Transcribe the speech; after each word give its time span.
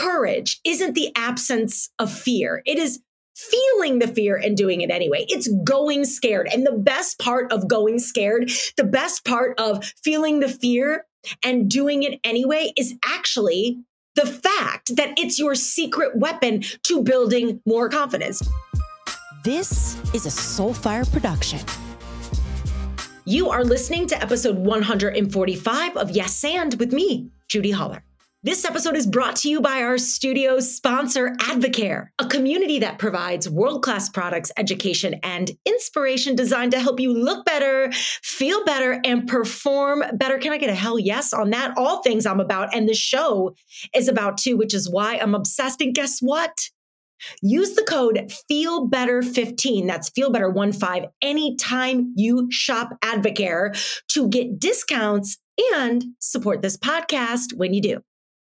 courage 0.00 0.60
isn't 0.64 0.94
the 0.94 1.12
absence 1.14 1.90
of 1.98 2.10
fear. 2.10 2.62
It 2.64 2.78
is 2.78 3.00
feeling 3.36 3.98
the 3.98 4.08
fear 4.08 4.36
and 4.36 4.56
doing 4.56 4.80
it 4.80 4.90
anyway. 4.90 5.24
It's 5.28 5.48
going 5.62 6.04
scared. 6.04 6.48
And 6.52 6.66
the 6.66 6.72
best 6.72 7.18
part 7.18 7.52
of 7.52 7.68
going 7.68 7.98
scared, 7.98 8.50
the 8.76 8.84
best 8.84 9.24
part 9.24 9.58
of 9.60 9.84
feeling 10.02 10.40
the 10.40 10.48
fear 10.48 11.06
and 11.44 11.68
doing 11.70 12.02
it 12.02 12.18
anyway 12.24 12.72
is 12.76 12.94
actually 13.04 13.78
the 14.14 14.26
fact 14.26 14.96
that 14.96 15.18
it's 15.18 15.38
your 15.38 15.54
secret 15.54 16.16
weapon 16.16 16.62
to 16.84 17.02
building 17.02 17.60
more 17.66 17.88
confidence. 17.88 18.42
This 19.44 19.96
is 20.14 20.26
a 20.26 20.30
Soulfire 20.30 21.10
production. 21.10 21.60
You 23.26 23.50
are 23.50 23.64
listening 23.64 24.06
to 24.08 24.20
episode 24.20 24.56
145 24.56 25.96
of 25.96 26.10
Yes 26.10 26.42
and 26.44 26.74
with 26.74 26.92
me, 26.92 27.30
Judy 27.48 27.70
Holler. 27.70 28.02
This 28.42 28.64
episode 28.64 28.96
is 28.96 29.06
brought 29.06 29.36
to 29.36 29.50
you 29.50 29.60
by 29.60 29.82
our 29.82 29.98
studio 29.98 30.60
sponsor, 30.60 31.36
Advocare, 31.40 32.08
a 32.18 32.24
community 32.24 32.78
that 32.78 32.98
provides 32.98 33.50
world 33.50 33.82
class 33.82 34.08
products, 34.08 34.50
education, 34.56 35.16
and 35.22 35.50
inspiration 35.66 36.36
designed 36.36 36.72
to 36.72 36.80
help 36.80 37.00
you 37.00 37.12
look 37.12 37.44
better, 37.44 37.92
feel 37.92 38.64
better, 38.64 38.98
and 39.04 39.28
perform 39.28 40.02
better. 40.14 40.38
Can 40.38 40.54
I 40.54 40.56
get 40.56 40.70
a 40.70 40.74
hell 40.74 40.98
yes 40.98 41.34
on 41.34 41.50
that? 41.50 41.76
All 41.76 42.02
things 42.02 42.24
I'm 42.24 42.40
about, 42.40 42.74
and 42.74 42.88
the 42.88 42.94
show 42.94 43.54
is 43.94 44.08
about 44.08 44.38
too, 44.38 44.56
which 44.56 44.72
is 44.72 44.88
why 44.88 45.18
I'm 45.18 45.34
obsessed. 45.34 45.82
And 45.82 45.94
guess 45.94 46.20
what? 46.20 46.70
Use 47.42 47.74
the 47.74 47.84
code 47.84 48.32
FEELBETTER15, 48.50 49.86
that's 49.86 50.08
FEELBETTER15, 50.08 51.08
anytime 51.20 52.14
you 52.16 52.48
shop 52.50 52.88
Advocare 53.04 53.76
to 54.12 54.30
get 54.30 54.58
discounts 54.58 55.36
and 55.74 56.06
support 56.20 56.62
this 56.62 56.78
podcast 56.78 57.52
when 57.54 57.74
you 57.74 57.82
do. 57.82 58.02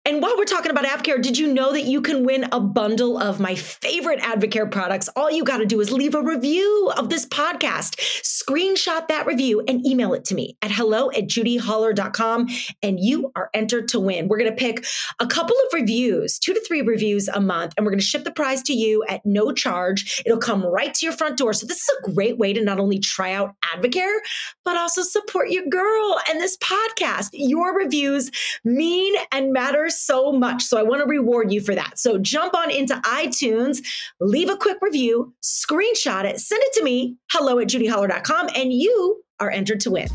And 0.03 0.19
while 0.19 0.35
we're 0.35 0.45
talking 0.45 0.71
about 0.71 0.85
Advocare, 0.85 1.21
did 1.21 1.37
you 1.37 1.53
know 1.53 1.73
that 1.73 1.83
you 1.83 2.01
can 2.01 2.25
win 2.25 2.47
a 2.51 2.59
bundle 2.59 3.19
of 3.19 3.39
my 3.39 3.53
favorite 3.53 4.19
Advocare 4.21 4.69
products? 4.69 5.07
All 5.15 5.29
you 5.29 5.43
got 5.43 5.59
to 5.59 5.65
do 5.65 5.79
is 5.79 5.91
leave 5.91 6.15
a 6.15 6.23
review 6.23 6.91
of 6.97 7.11
this 7.11 7.27
podcast, 7.27 7.99
screenshot 8.23 9.07
that 9.09 9.27
review, 9.27 9.61
and 9.67 9.85
email 9.85 10.15
it 10.15 10.25
to 10.25 10.33
me 10.33 10.57
at 10.63 10.71
hello 10.71 11.11
at 11.11 11.25
judyholler.com, 11.25 12.47
and 12.81 12.99
you 12.99 13.31
are 13.35 13.51
entered 13.53 13.89
to 13.89 13.99
win. 13.99 14.27
We're 14.27 14.39
going 14.39 14.49
to 14.49 14.55
pick 14.55 14.83
a 15.19 15.27
couple 15.27 15.55
of 15.55 15.71
reviews, 15.71 16.39
two 16.39 16.55
to 16.55 16.61
three 16.61 16.81
reviews 16.81 17.27
a 17.27 17.39
month, 17.39 17.75
and 17.77 17.85
we're 17.85 17.91
going 17.91 17.99
to 17.99 18.05
ship 18.05 18.23
the 18.23 18.31
prize 18.31 18.63
to 18.63 18.73
you 18.73 19.03
at 19.07 19.23
no 19.23 19.51
charge. 19.51 20.23
It'll 20.25 20.39
come 20.39 20.65
right 20.65 20.91
to 20.95 21.05
your 21.05 21.13
front 21.13 21.37
door. 21.37 21.53
So, 21.53 21.67
this 21.67 21.77
is 21.77 21.95
a 21.99 22.11
great 22.11 22.39
way 22.39 22.53
to 22.53 22.63
not 22.63 22.79
only 22.79 22.97
try 22.97 23.33
out 23.33 23.53
Advocare, 23.71 24.17
but 24.65 24.77
also 24.77 25.03
support 25.03 25.51
your 25.51 25.67
girl 25.67 26.19
and 26.27 26.41
this 26.41 26.57
podcast. 26.57 27.29
Your 27.33 27.77
reviews 27.77 28.31
mean 28.65 29.13
and 29.31 29.53
matter 29.53 29.89
so 29.91 30.31
much. 30.31 30.63
So 30.63 30.77
I 30.77 30.83
want 30.83 31.01
to 31.01 31.07
reward 31.07 31.51
you 31.51 31.61
for 31.61 31.75
that. 31.75 31.99
So 31.99 32.17
jump 32.17 32.55
on 32.55 32.71
into 32.71 32.95
iTunes, 32.95 33.85
leave 34.19 34.49
a 34.49 34.57
quick 34.57 34.77
review, 34.81 35.33
screenshot 35.43 36.25
it, 36.25 36.39
send 36.39 36.61
it 36.63 36.73
to 36.73 36.83
me, 36.83 37.17
hello 37.31 37.59
at 37.59 37.67
judyholler.com, 37.67 38.49
and 38.55 38.73
you 38.73 39.23
are 39.39 39.49
entered 39.49 39.79
to 39.81 39.91
win. 39.91 40.07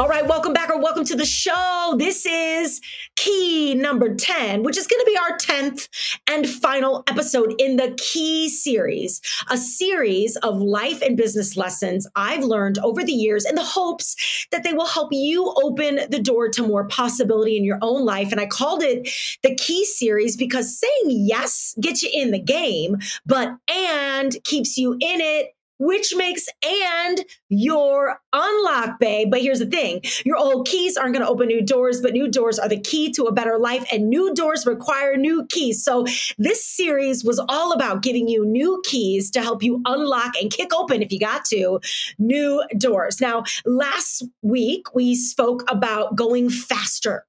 All 0.00 0.06
right, 0.06 0.24
welcome 0.24 0.52
back 0.52 0.70
or 0.70 0.80
welcome 0.80 1.04
to 1.06 1.16
the 1.16 1.24
show. 1.24 1.96
This 1.98 2.24
is 2.24 2.80
key 3.16 3.74
number 3.74 4.14
10, 4.14 4.62
which 4.62 4.78
is 4.78 4.86
going 4.86 5.00
to 5.00 5.10
be 5.10 5.18
our 5.18 5.36
10th 5.36 5.88
and 6.28 6.48
final 6.48 7.02
episode 7.08 7.52
in 7.58 7.78
the 7.78 7.98
key 7.98 8.48
series, 8.48 9.20
a 9.50 9.56
series 9.56 10.36
of 10.36 10.60
life 10.60 11.02
and 11.02 11.16
business 11.16 11.56
lessons 11.56 12.06
I've 12.14 12.44
learned 12.44 12.78
over 12.78 13.02
the 13.02 13.12
years 13.12 13.44
in 13.44 13.56
the 13.56 13.64
hopes 13.64 14.14
that 14.52 14.62
they 14.62 14.72
will 14.72 14.86
help 14.86 15.08
you 15.10 15.52
open 15.64 15.98
the 16.08 16.22
door 16.22 16.48
to 16.50 16.62
more 16.64 16.86
possibility 16.86 17.56
in 17.56 17.64
your 17.64 17.78
own 17.82 18.04
life. 18.04 18.30
And 18.30 18.40
I 18.40 18.46
called 18.46 18.84
it 18.84 19.08
the 19.42 19.56
key 19.56 19.84
series 19.84 20.36
because 20.36 20.78
saying 20.78 21.06
yes 21.26 21.74
gets 21.80 22.04
you 22.04 22.10
in 22.14 22.30
the 22.30 22.38
game, 22.38 22.98
but 23.26 23.56
and 23.68 24.36
keeps 24.44 24.78
you 24.78 24.92
in 24.92 25.20
it 25.20 25.54
which 25.78 26.14
makes 26.16 26.46
and 26.62 27.24
your 27.48 28.20
unlock, 28.32 28.98
babe. 29.00 29.30
But 29.30 29.42
here's 29.42 29.60
the 29.60 29.66
thing 29.66 30.02
your 30.24 30.36
old 30.36 30.66
keys 30.66 30.96
aren't 30.96 31.14
going 31.14 31.24
to 31.24 31.30
open 31.30 31.48
new 31.48 31.64
doors, 31.64 32.00
but 32.00 32.12
new 32.12 32.28
doors 32.28 32.58
are 32.58 32.68
the 32.68 32.80
key 32.80 33.12
to 33.12 33.24
a 33.24 33.32
better 33.32 33.58
life, 33.58 33.86
and 33.92 34.08
new 34.08 34.34
doors 34.34 34.66
require 34.66 35.16
new 35.16 35.46
keys. 35.46 35.82
So, 35.82 36.06
this 36.36 36.64
series 36.64 37.24
was 37.24 37.40
all 37.48 37.72
about 37.72 38.02
giving 38.02 38.28
you 38.28 38.44
new 38.44 38.82
keys 38.84 39.30
to 39.32 39.40
help 39.40 39.62
you 39.62 39.80
unlock 39.84 40.34
and 40.40 40.50
kick 40.50 40.74
open, 40.74 41.02
if 41.02 41.12
you 41.12 41.18
got 41.18 41.44
to, 41.46 41.80
new 42.18 42.62
doors. 42.76 43.20
Now, 43.20 43.44
last 43.64 44.24
week 44.42 44.94
we 44.94 45.14
spoke 45.14 45.64
about 45.70 46.16
going 46.16 46.50
faster 46.50 47.24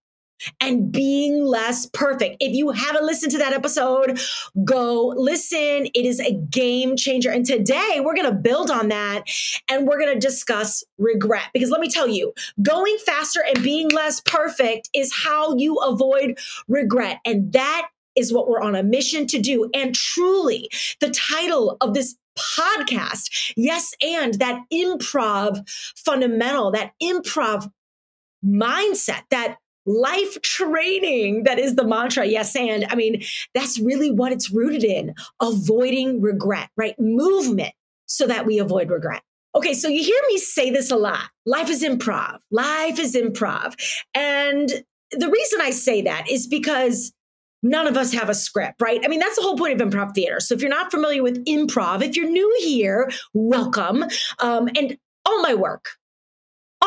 and 0.60 0.92
being 0.92 1.44
less 1.44 1.86
perfect. 1.88 2.38
If 2.40 2.54
you 2.54 2.72
haven't 2.72 3.06
listened 3.06 3.32
to 3.34 3.38
that 3.40 3.54
episode, 3.54 4.20
go 4.64 5.14
listen. 5.16 5.88
It 5.94 6.06
is 6.06 6.20
a 6.20 6.34
game 6.34 6.96
changer. 6.96 7.32
And 7.32 7.46
today 7.46 8.02
we're 8.04 8.16
going 8.16 8.30
to 8.30 8.36
build 8.36 8.72
on 8.72 8.90
that 8.90 9.24
and 9.70 9.88
we're 9.88 10.00
going 10.00 10.14
to 10.14 10.20
discuss 10.20 10.84
regret. 10.98 11.50
Because 11.54 11.70
let 11.70 11.82
me 11.82 11.90
tell 11.90 12.08
you, 12.08 12.34
going 12.62 12.98
faster 13.06 13.42
and 13.48 13.64
being 13.64 13.90
less 13.90 14.22
perfect 14.22 14.90
is 14.94 15.14
how 15.14 15.56
you 15.56 15.76
avoid 15.78 16.38
regret. 16.68 17.20
And 17.26 17.52
that 17.54 17.90
is 18.16 18.34
what 18.34 18.50
we're 18.50 18.62
on 18.62 18.76
a 18.76 18.84
mission 18.84 19.28
to 19.28 19.40
do. 19.40 19.70
And 19.74 19.96
truly, 19.96 20.70
the 21.00 21.10
title 21.10 21.78
of 21.82 21.94
this 21.94 22.16
podcast, 22.38 23.54
yes, 23.56 23.94
and 24.02 24.36
that 24.36 24.62
improv 24.74 25.68
fundamental, 25.96 26.72
that 26.72 26.92
improv 27.02 27.70
mindset, 28.46 29.22
that 29.32 29.58
life 29.90 30.40
training 30.42 31.44
that 31.44 31.60
is 31.60 31.76
the 31.76 31.86
mantra. 31.86 32.26
Yes. 32.26 32.56
And 32.56 32.86
I 32.90 32.96
mean, 32.96 33.24
that's 33.54 33.80
really 33.80 34.12
what 34.12 34.32
it's 34.32 34.52
rooted 34.52 34.84
in 34.84 35.16
avoiding 35.42 36.22
regret, 36.22 36.70
right? 36.78 36.96
Movement 37.00 37.74
so 38.06 38.28
that 38.28 38.46
we 38.46 38.60
avoid 38.60 38.90
regret. 38.90 39.22
Okay, 39.56 39.74
so 39.74 39.88
you 39.88 40.04
hear 40.04 40.22
me 40.30 40.38
say 40.38 40.70
this 40.70 40.92
a 40.92 40.96
lot. 40.96 41.30
Life 41.46 41.70
is 41.70 41.84
improv. 41.84 42.38
Life 42.52 43.00
is 43.00 43.16
improv. 43.16 43.76
And 44.14 44.70
the 45.12 45.30
reason 45.30 45.60
I 45.62 45.72
say 45.72 46.04
that 46.04 46.30
is 46.30 46.46
because 46.46 47.12
none 47.64 47.88
of 47.88 47.98
us 47.98 48.14
have 48.14 48.30
a 48.30 48.36
script, 48.36 48.80
right? 48.80 49.02
I 49.04 49.08
mean, 49.08 49.20
that's 49.20 49.36
the 49.36 49.42
whole 49.42 49.58
point 49.58 49.82
of 49.82 49.88
improv 49.88 50.14
theater. 50.14 50.40
So 50.40 50.54
if 50.54 50.62
you're 50.62 50.70
not 50.70 50.92
familiar 50.92 51.24
with 51.24 51.44
improv, 51.46 52.04
if 52.04 52.16
you're 52.16 52.30
new 52.30 52.56
here, 52.60 53.10
welcome. 53.34 54.06
Um, 54.40 54.70
and 54.78 54.98
all 55.26 55.42
my 55.42 55.56
work, 55.56 55.86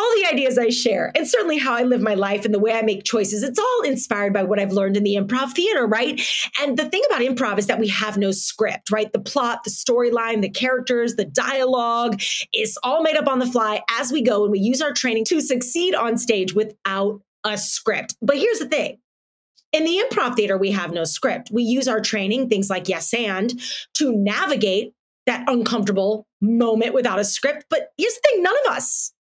all 0.03 0.15
the 0.17 0.29
ideas 0.31 0.59
I 0.59 0.71
share, 0.71 1.13
and 1.15 1.29
certainly 1.29 1.59
how 1.59 1.75
I 1.75 1.83
live 1.83 2.01
my 2.01 2.15
life 2.15 2.45
and 2.45 2.53
the 2.53 2.59
way 2.59 2.73
I 2.73 2.83
make 2.83 3.05
choices, 3.05 3.43
it's 3.43 3.59
all 3.59 3.83
inspired 3.83 4.33
by 4.33 4.43
what 4.43 4.59
I've 4.59 4.73
learned 4.73 4.97
in 4.97 5.05
the 5.05 5.15
improv 5.15 5.53
theater, 5.53 5.87
right? 5.87 6.21
And 6.61 6.77
the 6.77 6.87
thing 6.87 7.03
about 7.07 7.21
improv 7.21 7.59
is 7.59 7.69
that 7.69 7.79
we 7.79 7.89
have 7.89 8.19
no 8.19 8.33
script, 8.33 8.91
right? 8.91 9.13
The 9.13 9.21
plot, 9.21 9.65
the 9.65 9.71
storyline, 9.71 10.43
the 10.43 10.51
characters, 10.51 11.15
the 11.15 11.25
dialogue 11.25 12.21
is 12.53 12.79
all 12.83 13.03
made 13.03 13.17
up 13.17 13.29
on 13.29 13.39
the 13.39 13.47
fly 13.47 13.83
as 13.91 14.11
we 14.11 14.23
go, 14.23 14.43
and 14.43 14.51
we 14.51 14.59
use 14.59 14.83
our 14.83 14.93
training 14.93 15.25
to 15.27 15.41
succeed 15.41 15.95
on 15.95 16.19
stage 16.19 16.53
without 16.53 17.21
a 17.45 17.57
script. 17.57 18.17
But 18.21 18.39
here's 18.39 18.59
the 18.59 18.69
thing. 18.69 18.99
In 19.73 19.85
the 19.85 20.03
improv 20.05 20.35
theater, 20.37 20.59
we 20.59 20.73
have 20.73 20.93
no 20.93 21.05
script. 21.05 21.51
We 21.51 21.63
use 21.63 21.89
our 21.89 22.01
training, 22.01 22.49
things 22.49 22.69
like 22.69 22.89
yes 22.89 23.15
and, 23.15 23.55
to 23.95 24.13
navigate 24.13 24.95
that 25.27 25.49
uncomfortable 25.49 26.27
moment 26.41 26.93
without 26.93 27.19
a 27.19 27.25
script. 27.25 27.67
But 27.71 27.93
here's 27.97 28.15
the 28.15 28.21
thing 28.29 28.43
none 28.43 28.55
of 28.67 28.73
us 28.73 29.13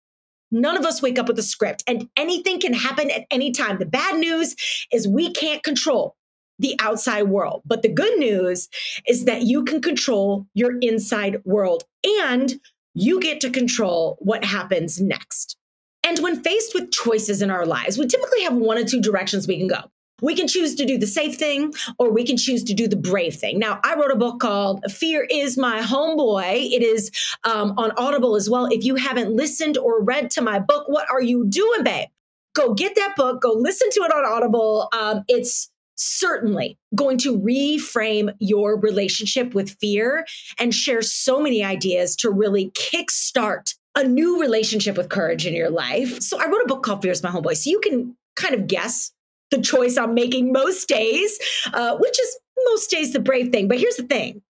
None 0.52 0.76
of 0.76 0.84
us 0.84 1.02
wake 1.02 1.18
up 1.18 1.26
with 1.26 1.38
a 1.38 1.42
script, 1.42 1.82
and 1.86 2.08
anything 2.16 2.60
can 2.60 2.74
happen 2.74 3.10
at 3.10 3.26
any 3.30 3.50
time. 3.50 3.78
The 3.78 3.86
bad 3.86 4.18
news 4.18 4.54
is 4.92 5.08
we 5.08 5.32
can't 5.32 5.62
control 5.62 6.16
the 6.58 6.76
outside 6.78 7.24
world. 7.24 7.62
But 7.64 7.82
the 7.82 7.88
good 7.88 8.18
news 8.18 8.68
is 9.08 9.24
that 9.24 9.42
you 9.42 9.64
can 9.64 9.80
control 9.80 10.46
your 10.54 10.78
inside 10.80 11.42
world 11.44 11.84
and 12.22 12.54
you 12.94 13.20
get 13.20 13.40
to 13.40 13.50
control 13.50 14.16
what 14.20 14.44
happens 14.44 15.00
next. 15.00 15.56
And 16.04 16.18
when 16.18 16.42
faced 16.42 16.74
with 16.74 16.90
choices 16.90 17.42
in 17.42 17.50
our 17.50 17.66
lives, 17.66 17.98
we 17.98 18.06
typically 18.06 18.42
have 18.42 18.54
one 18.54 18.78
or 18.78 18.84
two 18.84 19.00
directions 19.00 19.46
we 19.46 19.58
can 19.58 19.68
go. 19.68 19.90
We 20.22 20.34
can 20.34 20.48
choose 20.48 20.74
to 20.76 20.86
do 20.86 20.96
the 20.96 21.06
safe 21.06 21.36
thing 21.36 21.74
or 21.98 22.10
we 22.10 22.24
can 22.24 22.36
choose 22.36 22.64
to 22.64 22.74
do 22.74 22.88
the 22.88 22.96
brave 22.96 23.34
thing. 23.34 23.58
Now, 23.58 23.80
I 23.84 23.94
wrote 23.94 24.12
a 24.12 24.16
book 24.16 24.40
called 24.40 24.82
Fear 24.90 25.26
is 25.30 25.58
My 25.58 25.80
Homeboy. 25.80 26.54
It 26.72 26.82
is 26.82 27.10
um, 27.44 27.74
on 27.76 27.92
Audible 27.98 28.36
as 28.36 28.48
well. 28.48 28.66
If 28.66 28.84
you 28.84 28.94
haven't 28.94 29.34
listened 29.34 29.76
or 29.76 30.02
read 30.02 30.30
to 30.32 30.40
my 30.40 30.58
book, 30.58 30.84
what 30.88 31.10
are 31.10 31.20
you 31.20 31.44
doing, 31.46 31.84
babe? 31.84 32.08
Go 32.54 32.74
get 32.74 32.94
that 32.96 33.16
book, 33.16 33.42
go 33.42 33.52
listen 33.52 33.90
to 33.90 34.00
it 34.00 34.12
on 34.12 34.24
Audible. 34.24 34.88
Um, 34.92 35.24
it's 35.26 35.70
certainly 35.96 36.78
going 36.94 37.18
to 37.18 37.38
reframe 37.38 38.34
your 38.38 38.78
relationship 38.78 39.54
with 39.54 39.76
fear 39.80 40.26
and 40.58 40.74
share 40.74 41.02
so 41.02 41.40
many 41.40 41.64
ideas 41.64 42.16
to 42.16 42.30
really 42.30 42.70
kickstart 42.70 43.74
a 43.94 44.04
new 44.04 44.40
relationship 44.40 44.96
with 44.96 45.08
courage 45.08 45.46
in 45.46 45.54
your 45.54 45.70
life. 45.70 46.20
So 46.20 46.40
I 46.40 46.46
wrote 46.46 46.62
a 46.62 46.66
book 46.66 46.82
called 46.82 47.02
Fear 47.02 47.12
is 47.12 47.22
My 47.22 47.30
Homeboy. 47.30 47.56
So 47.56 47.70
you 47.70 47.80
can 47.80 48.16
kind 48.36 48.54
of 48.54 48.66
guess 48.66 49.12
the 49.52 49.62
choice 49.62 49.96
I'm 49.96 50.14
making 50.14 50.50
most 50.52 50.88
days, 50.88 51.38
uh, 51.72 51.96
which 51.98 52.18
is 52.20 52.38
most 52.64 52.90
days 52.90 53.12
the 53.12 53.20
brave 53.20 53.52
thing. 53.52 53.68
But 53.68 53.78
here's 53.78 53.96
the 53.96 54.02
thing 54.02 54.42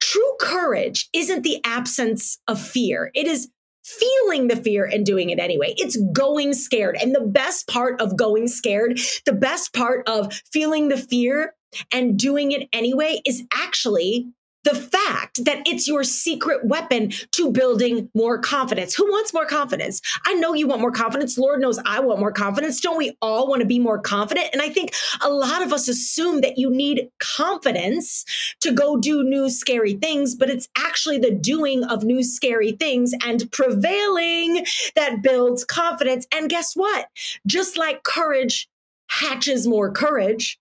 true 0.00 0.36
courage 0.40 1.08
isn't 1.12 1.42
the 1.42 1.60
absence 1.64 2.38
of 2.46 2.60
fear, 2.60 3.10
it 3.14 3.26
is 3.26 3.48
feeling 3.84 4.48
the 4.48 4.56
fear 4.56 4.84
and 4.84 5.04
doing 5.04 5.30
it 5.30 5.38
anyway. 5.38 5.74
It's 5.78 5.96
going 6.12 6.52
scared. 6.52 6.96
And 7.00 7.14
the 7.14 7.22
best 7.22 7.66
part 7.68 8.00
of 8.02 8.16
going 8.16 8.46
scared, 8.48 9.00
the 9.24 9.32
best 9.32 9.72
part 9.72 10.06
of 10.06 10.32
feeling 10.52 10.88
the 10.88 10.98
fear 10.98 11.54
and 11.92 12.18
doing 12.18 12.52
it 12.52 12.68
anyway 12.72 13.20
is 13.24 13.42
actually 13.54 14.26
the 14.68 14.74
fact 14.74 15.44
that 15.44 15.62
it's 15.66 15.88
your 15.88 16.04
secret 16.04 16.64
weapon 16.64 17.10
to 17.32 17.50
building 17.50 18.10
more 18.14 18.38
confidence. 18.38 18.94
Who 18.94 19.06
wants 19.06 19.32
more 19.32 19.46
confidence? 19.46 20.02
I 20.26 20.34
know 20.34 20.52
you 20.52 20.66
want 20.66 20.82
more 20.82 20.92
confidence. 20.92 21.38
Lord 21.38 21.60
knows 21.60 21.78
I 21.86 22.00
want 22.00 22.20
more 22.20 22.32
confidence. 22.32 22.80
Don't 22.80 22.98
we 22.98 23.16
all 23.22 23.48
want 23.48 23.60
to 23.60 23.66
be 23.66 23.78
more 23.78 23.98
confident? 23.98 24.48
And 24.52 24.60
I 24.60 24.68
think 24.68 24.92
a 25.22 25.30
lot 25.30 25.62
of 25.62 25.72
us 25.72 25.88
assume 25.88 26.42
that 26.42 26.58
you 26.58 26.70
need 26.70 27.08
confidence 27.18 28.26
to 28.60 28.72
go 28.72 28.98
do 28.98 29.24
new 29.24 29.48
scary 29.48 29.94
things, 29.94 30.34
but 30.34 30.50
it's 30.50 30.68
actually 30.76 31.18
the 31.18 31.30
doing 31.30 31.82
of 31.84 32.04
new 32.04 32.22
scary 32.22 32.72
things 32.72 33.14
and 33.24 33.50
prevailing 33.50 34.66
that 34.96 35.22
builds 35.22 35.64
confidence. 35.64 36.26
And 36.30 36.50
guess 36.50 36.74
what? 36.74 37.06
Just 37.46 37.78
like 37.78 38.02
courage 38.02 38.68
hatches 39.08 39.66
more 39.66 39.90
courage, 39.90 40.58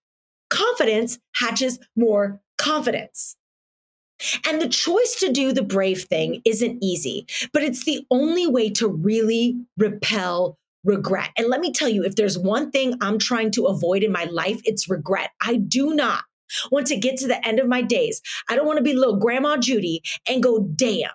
confidence 0.50 1.20
hatches 1.34 1.78
more 1.98 2.40
confidence. 2.58 3.36
And 4.48 4.62
the 4.62 4.70
choice 4.70 5.16
to 5.20 5.32
do 5.32 5.54
the 5.54 5.64
brave 5.64 6.04
thing 6.04 6.42
isn't 6.46 6.84
easy, 6.84 7.28
but 7.54 7.64
it's 7.64 7.86
the 7.86 8.06
only 8.10 8.48
way 8.48 8.70
to 8.72 8.88
really 8.88 9.58
repel 9.78 10.58
regret. 10.84 11.32
And 11.38 11.48
let 11.48 11.60
me 11.60 11.72
tell 11.72 11.90
you, 11.90 12.04
if 12.04 12.16
there's 12.16 12.38
one 12.38 12.72
thing 12.72 12.96
I'm 13.02 13.20
trying 13.20 13.52
to 13.52 13.66
avoid 13.66 14.04
in 14.04 14.12
my 14.12 14.24
life, 14.26 14.62
it's 14.64 14.90
regret. 14.90 15.32
I 15.42 15.56
do 15.56 15.94
not 15.94 16.24
want 16.72 16.88
to 16.88 16.98
get 16.98 17.18
to 17.18 17.28
the 17.28 17.46
end 17.46 17.60
of 17.60 17.68
my 17.68 17.82
days. 17.82 18.22
I 18.50 18.56
don't 18.56 18.66
want 18.66 18.78
to 18.78 18.84
be 18.84 18.94
little 18.94 19.18
grandma 19.18 19.58
Judy 19.58 20.02
and 20.28 20.42
go, 20.42 20.62
damn, 20.62 21.12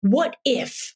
what 0.00 0.36
if 0.44 0.94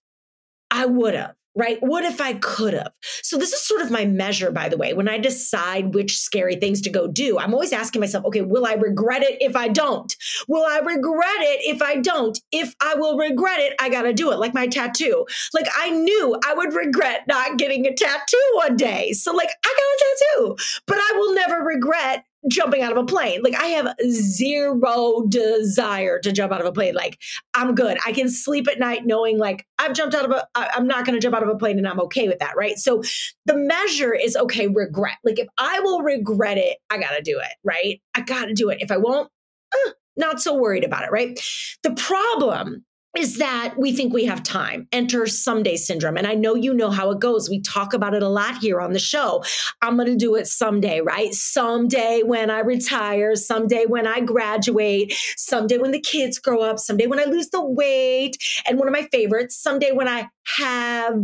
I 0.70 0.86
would 0.86 1.14
have? 1.14 1.34
Right? 1.54 1.78
What 1.80 2.04
if 2.04 2.20
I 2.20 2.34
could 2.34 2.74
have? 2.74 2.92
So, 3.22 3.36
this 3.36 3.52
is 3.52 3.66
sort 3.66 3.80
of 3.80 3.90
my 3.90 4.04
measure, 4.04 4.50
by 4.50 4.68
the 4.68 4.76
way, 4.76 4.92
when 4.94 5.08
I 5.08 5.18
decide 5.18 5.94
which 5.94 6.18
scary 6.18 6.56
things 6.56 6.80
to 6.82 6.90
go 6.90 7.06
do. 7.06 7.38
I'm 7.38 7.54
always 7.54 7.72
asking 7.72 8.00
myself, 8.00 8.24
okay, 8.26 8.42
will 8.42 8.66
I 8.66 8.74
regret 8.74 9.22
it 9.22 9.38
if 9.40 9.56
I 9.56 9.68
don't? 9.68 10.14
Will 10.48 10.64
I 10.64 10.78
regret 10.78 11.40
it 11.40 11.74
if 11.74 11.82
I 11.82 11.96
don't? 11.96 12.38
If 12.52 12.74
I 12.80 12.94
will 12.96 13.16
regret 13.16 13.60
it, 13.60 13.74
I 13.80 13.88
got 13.88 14.02
to 14.02 14.12
do 14.12 14.32
it, 14.32 14.38
like 14.38 14.54
my 14.54 14.66
tattoo. 14.66 15.26
Like, 15.52 15.68
I 15.76 15.90
knew 15.90 16.38
I 16.44 16.54
would 16.54 16.74
regret 16.74 17.26
not 17.28 17.58
getting 17.58 17.86
a 17.86 17.94
tattoo 17.94 18.50
one 18.54 18.76
day. 18.76 19.12
So, 19.12 19.32
like, 19.32 19.50
I 19.64 19.68
got 19.68 19.76
a 19.76 20.04
tattoo, 20.04 20.56
but 20.86 20.98
I 20.98 21.12
will 21.16 21.34
never 21.34 21.56
regret 21.62 22.24
jumping 22.48 22.82
out 22.82 22.92
of 22.92 22.98
a 22.98 23.04
plane. 23.04 23.40
Like 23.42 23.54
I 23.54 23.66
have 23.66 23.94
zero 24.08 25.24
desire 25.28 26.18
to 26.20 26.32
jump 26.32 26.52
out 26.52 26.60
of 26.60 26.66
a 26.66 26.72
plane. 26.72 26.94
Like 26.94 27.18
I'm 27.54 27.74
good. 27.74 27.98
I 28.04 28.12
can 28.12 28.28
sleep 28.28 28.68
at 28.68 28.78
night 28.78 29.02
knowing 29.04 29.38
like 29.38 29.66
I've 29.78 29.94
jumped 29.94 30.14
out 30.14 30.24
of 30.24 30.30
a 30.30 30.46
I'm 30.54 30.86
not 30.86 31.04
going 31.04 31.18
to 31.18 31.22
jump 31.22 31.34
out 31.34 31.42
of 31.42 31.48
a 31.48 31.56
plane 31.56 31.78
and 31.78 31.88
I'm 31.88 32.00
okay 32.00 32.28
with 32.28 32.38
that, 32.40 32.56
right? 32.56 32.78
So 32.78 33.02
the 33.46 33.56
measure 33.56 34.14
is 34.14 34.36
okay 34.36 34.68
regret. 34.68 35.16
Like 35.24 35.38
if 35.38 35.48
I 35.58 35.80
will 35.80 36.02
regret 36.02 36.58
it, 36.58 36.78
I 36.90 36.98
got 36.98 37.16
to 37.16 37.22
do 37.22 37.38
it, 37.38 37.52
right? 37.64 38.00
I 38.14 38.20
got 38.20 38.46
to 38.46 38.54
do 38.54 38.70
it. 38.70 38.78
If 38.80 38.90
I 38.90 38.96
won't, 38.96 39.30
eh, 39.74 39.90
not 40.16 40.40
so 40.40 40.54
worried 40.54 40.84
about 40.84 41.04
it, 41.04 41.10
right? 41.10 41.38
The 41.82 41.92
problem 41.92 42.84
is 43.16 43.38
that 43.38 43.74
we 43.78 43.94
think 43.94 44.12
we 44.12 44.24
have 44.24 44.42
time. 44.42 44.88
Enter 44.90 45.26
someday 45.26 45.76
syndrome. 45.76 46.16
And 46.16 46.26
I 46.26 46.34
know 46.34 46.54
you 46.54 46.74
know 46.74 46.90
how 46.90 47.10
it 47.10 47.20
goes. 47.20 47.48
We 47.48 47.60
talk 47.60 47.94
about 47.94 48.14
it 48.14 48.22
a 48.22 48.28
lot 48.28 48.58
here 48.58 48.80
on 48.80 48.92
the 48.92 48.98
show. 48.98 49.44
I'm 49.80 49.96
going 49.96 50.08
to 50.08 50.16
do 50.16 50.34
it 50.34 50.46
someday, 50.46 51.00
right? 51.00 51.32
Someday 51.32 52.22
when 52.24 52.50
I 52.50 52.60
retire, 52.60 53.36
someday 53.36 53.84
when 53.86 54.06
I 54.06 54.20
graduate, 54.20 55.14
someday 55.36 55.78
when 55.78 55.92
the 55.92 56.00
kids 56.00 56.38
grow 56.38 56.60
up, 56.62 56.78
someday 56.78 57.06
when 57.06 57.20
I 57.20 57.24
lose 57.24 57.50
the 57.50 57.64
weight. 57.64 58.36
And 58.66 58.78
one 58.78 58.88
of 58.88 58.92
my 58.92 59.08
favorites, 59.12 59.56
someday 59.56 59.92
when 59.92 60.08
I 60.08 60.28
have 60.58 61.22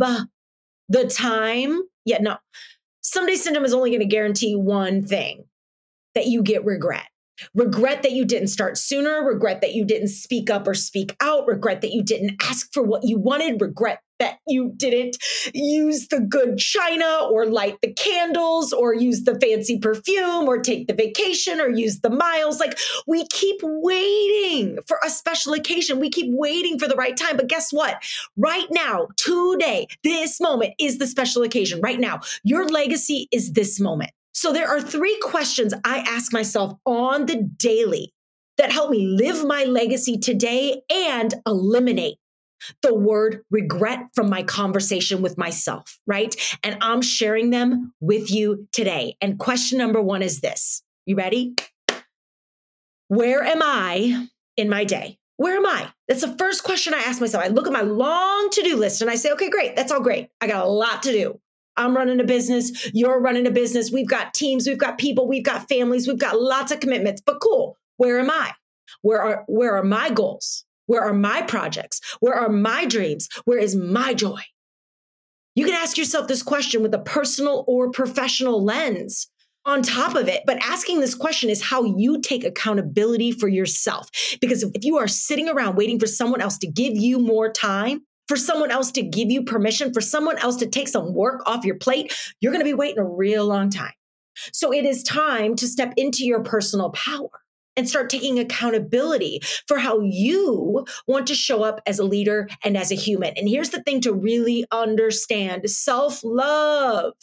the 0.88 1.06
time. 1.08 1.82
Yeah, 2.04 2.18
no. 2.20 2.36
Someday 3.02 3.34
syndrome 3.34 3.64
is 3.64 3.74
only 3.74 3.90
going 3.90 4.00
to 4.00 4.06
guarantee 4.06 4.54
one 4.54 5.04
thing 5.04 5.44
that 6.14 6.26
you 6.26 6.42
get 6.42 6.64
regret 6.64 7.09
regret 7.54 8.02
that 8.02 8.12
you 8.12 8.24
didn't 8.24 8.48
start 8.48 8.78
sooner, 8.78 9.24
regret 9.24 9.60
that 9.60 9.74
you 9.74 9.84
didn't 9.84 10.08
speak 10.08 10.50
up 10.50 10.66
or 10.66 10.74
speak 10.74 11.16
out, 11.20 11.46
regret 11.46 11.80
that 11.82 11.92
you 11.92 12.02
didn't 12.02 12.42
ask 12.42 12.72
for 12.72 12.82
what 12.82 13.02
you 13.04 13.18
wanted, 13.18 13.60
regret 13.60 14.00
that 14.20 14.38
you 14.46 14.72
didn't 14.76 15.16
use 15.52 16.06
the 16.08 16.20
good 16.20 16.58
china 16.58 17.26
or 17.30 17.46
light 17.46 17.78
the 17.82 17.92
candles 17.94 18.72
or 18.72 18.94
use 18.94 19.24
the 19.24 19.38
fancy 19.40 19.78
perfume 19.78 20.46
or 20.46 20.58
take 20.58 20.86
the 20.86 20.94
vacation 20.94 21.60
or 21.60 21.68
use 21.68 22.00
the 22.00 22.10
miles. 22.10 22.60
Like 22.60 22.78
we 23.06 23.26
keep 23.28 23.58
waiting 23.62 24.78
for 24.86 24.98
a 25.04 25.10
special 25.10 25.54
occasion. 25.54 25.98
We 25.98 26.10
keep 26.10 26.30
waiting 26.30 26.78
for 26.78 26.86
the 26.86 26.96
right 26.96 27.16
time. 27.16 27.36
But 27.36 27.48
guess 27.48 27.72
what? 27.72 28.04
Right 28.36 28.66
now, 28.70 29.08
today, 29.16 29.88
this 30.04 30.40
moment 30.40 30.74
is 30.78 30.98
the 30.98 31.06
special 31.06 31.42
occasion. 31.42 31.80
Right 31.80 31.98
now, 31.98 32.20
your 32.44 32.68
legacy 32.68 33.26
is 33.32 33.52
this 33.52 33.80
moment. 33.80 34.10
So 34.40 34.54
there 34.54 34.68
are 34.68 34.80
three 34.80 35.18
questions 35.20 35.74
I 35.84 35.98
ask 35.98 36.32
myself 36.32 36.72
on 36.86 37.26
the 37.26 37.42
daily 37.58 38.14
that 38.56 38.72
help 38.72 38.90
me 38.90 39.06
live 39.06 39.44
my 39.44 39.64
legacy 39.64 40.16
today 40.16 40.80
and 40.88 41.34
eliminate 41.46 42.16
the 42.80 42.94
word 42.94 43.42
regret 43.50 44.06
from 44.14 44.30
my 44.30 44.42
conversation 44.42 45.20
with 45.20 45.36
myself, 45.36 45.98
right? 46.06 46.34
And 46.62 46.78
I'm 46.80 47.02
sharing 47.02 47.50
them 47.50 47.92
with 48.00 48.30
you 48.30 48.66
today. 48.72 49.14
And 49.20 49.38
question 49.38 49.76
number 49.76 50.00
one 50.00 50.22
is 50.22 50.40
this 50.40 50.82
You 51.04 51.16
ready? 51.16 51.54
Where 53.08 53.42
am 53.44 53.60
I 53.60 54.26
in 54.56 54.70
my 54.70 54.84
day? 54.84 55.18
Where 55.36 55.58
am 55.58 55.66
I? 55.66 55.92
That's 56.08 56.22
the 56.22 56.34
first 56.38 56.64
question 56.64 56.94
I 56.94 57.00
ask 57.00 57.20
myself. 57.20 57.44
I 57.44 57.48
look 57.48 57.66
at 57.66 57.74
my 57.74 57.82
long 57.82 58.48
to 58.52 58.62
do 58.62 58.78
list 58.78 59.02
and 59.02 59.10
I 59.10 59.16
say, 59.16 59.32
okay, 59.32 59.50
great. 59.50 59.76
That's 59.76 59.92
all 59.92 60.00
great. 60.00 60.28
I 60.40 60.46
got 60.46 60.64
a 60.64 60.70
lot 60.70 61.02
to 61.02 61.12
do. 61.12 61.40
I'm 61.76 61.96
running 61.96 62.20
a 62.20 62.24
business, 62.24 62.90
you're 62.92 63.20
running 63.20 63.46
a 63.46 63.50
business, 63.50 63.90
we've 63.90 64.08
got 64.08 64.34
teams, 64.34 64.66
we've 64.66 64.78
got 64.78 64.98
people, 64.98 65.28
we've 65.28 65.44
got 65.44 65.68
families, 65.68 66.06
we've 66.06 66.18
got 66.18 66.40
lots 66.40 66.72
of 66.72 66.80
commitments. 66.80 67.22
But 67.24 67.40
cool, 67.40 67.76
where 67.96 68.18
am 68.18 68.30
I? 68.30 68.52
Where 69.02 69.22
are 69.22 69.44
where 69.46 69.76
are 69.76 69.84
my 69.84 70.10
goals? 70.10 70.64
Where 70.86 71.02
are 71.02 71.14
my 71.14 71.42
projects? 71.42 72.00
Where 72.18 72.34
are 72.34 72.48
my 72.48 72.84
dreams? 72.84 73.28
Where 73.44 73.58
is 73.58 73.76
my 73.76 74.12
joy? 74.12 74.40
You 75.54 75.64
can 75.64 75.74
ask 75.74 75.96
yourself 75.96 76.26
this 76.26 76.42
question 76.42 76.82
with 76.82 76.94
a 76.94 76.98
personal 76.98 77.64
or 77.66 77.90
professional 77.90 78.64
lens 78.64 79.28
on 79.64 79.82
top 79.82 80.14
of 80.14 80.28
it. 80.28 80.42
But 80.46 80.58
asking 80.62 81.00
this 81.00 81.14
question 81.14 81.50
is 81.50 81.62
how 81.62 81.84
you 81.84 82.20
take 82.20 82.44
accountability 82.44 83.32
for 83.32 83.48
yourself. 83.48 84.08
Because 84.40 84.62
if 84.62 84.84
you 84.84 84.98
are 84.98 85.08
sitting 85.08 85.48
around 85.48 85.76
waiting 85.76 85.98
for 85.98 86.06
someone 86.06 86.40
else 86.40 86.58
to 86.58 86.66
give 86.66 86.96
you 86.96 87.18
more 87.18 87.52
time, 87.52 88.02
for 88.30 88.36
someone 88.36 88.70
else 88.70 88.92
to 88.92 89.02
give 89.02 89.28
you 89.28 89.42
permission, 89.42 89.92
for 89.92 90.00
someone 90.00 90.38
else 90.38 90.54
to 90.54 90.66
take 90.68 90.86
some 90.86 91.12
work 91.12 91.42
off 91.46 91.64
your 91.64 91.74
plate, 91.74 92.16
you're 92.40 92.52
going 92.52 92.64
to 92.64 92.64
be 92.64 92.74
waiting 92.74 93.00
a 93.00 93.04
real 93.04 93.44
long 93.44 93.68
time. 93.70 93.92
So 94.52 94.72
it 94.72 94.84
is 94.84 95.02
time 95.02 95.56
to 95.56 95.66
step 95.66 95.92
into 95.96 96.24
your 96.24 96.40
personal 96.44 96.90
power 96.90 97.28
and 97.76 97.88
start 97.88 98.08
taking 98.08 98.38
accountability 98.38 99.40
for 99.66 99.78
how 99.78 99.98
you 99.98 100.86
want 101.08 101.26
to 101.26 101.34
show 101.34 101.64
up 101.64 101.80
as 101.88 101.98
a 101.98 102.04
leader 102.04 102.48
and 102.62 102.76
as 102.76 102.92
a 102.92 102.94
human. 102.94 103.34
And 103.36 103.48
here's 103.48 103.70
the 103.70 103.82
thing 103.82 104.00
to 104.02 104.12
really 104.12 104.64
understand 104.70 105.68
self 105.68 106.20
love 106.22 107.14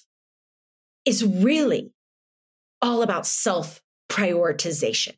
is 1.05 1.23
really 1.23 1.89
all 2.81 3.01
about 3.01 3.25
self 3.25 3.81
prioritization 4.09 5.13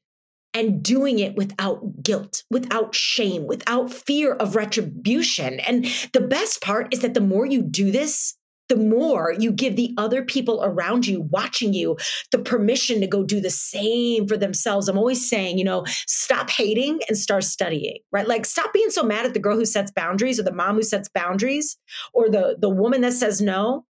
and 0.53 0.81
doing 0.81 1.19
it 1.19 1.35
without 1.35 2.03
guilt, 2.03 2.43
without 2.49 2.95
shame, 2.95 3.45
without 3.45 3.91
fear 3.91 4.33
of 4.33 4.55
retribution. 4.55 5.59
And 5.61 5.85
the 6.13 6.21
best 6.21 6.61
part 6.61 6.93
is 6.93 7.01
that 7.01 7.13
the 7.13 7.21
more 7.21 7.45
you 7.45 7.61
do 7.61 7.91
this, 7.91 8.35
the 8.67 8.75
more 8.75 9.33
you 9.37 9.51
give 9.51 9.75
the 9.75 9.93
other 9.97 10.23
people 10.23 10.61
around 10.63 11.07
you 11.07 11.21
watching 11.21 11.73
you 11.73 11.97
the 12.31 12.37
permission 12.37 13.01
to 13.01 13.07
go 13.07 13.23
do 13.23 13.41
the 13.41 13.49
same 13.49 14.27
for 14.27 14.37
themselves. 14.37 14.87
I'm 14.87 14.97
always 14.97 15.27
saying, 15.27 15.57
you 15.57 15.63
know, 15.63 15.83
stop 16.07 16.49
hating 16.49 16.99
and 17.07 17.17
start 17.17 17.43
studying, 17.43 17.97
right? 18.11 18.27
Like 18.27 18.45
stop 18.45 18.71
being 18.71 18.91
so 18.91 19.03
mad 19.03 19.25
at 19.25 19.33
the 19.33 19.39
girl 19.39 19.57
who 19.57 19.65
sets 19.65 19.91
boundaries 19.91 20.39
or 20.39 20.43
the 20.43 20.53
mom 20.53 20.75
who 20.75 20.83
sets 20.83 21.09
boundaries 21.09 21.77
or 22.13 22.29
the 22.29 22.57
the 22.59 22.69
woman 22.69 23.01
that 23.01 23.13
says 23.13 23.41
no. 23.41 23.85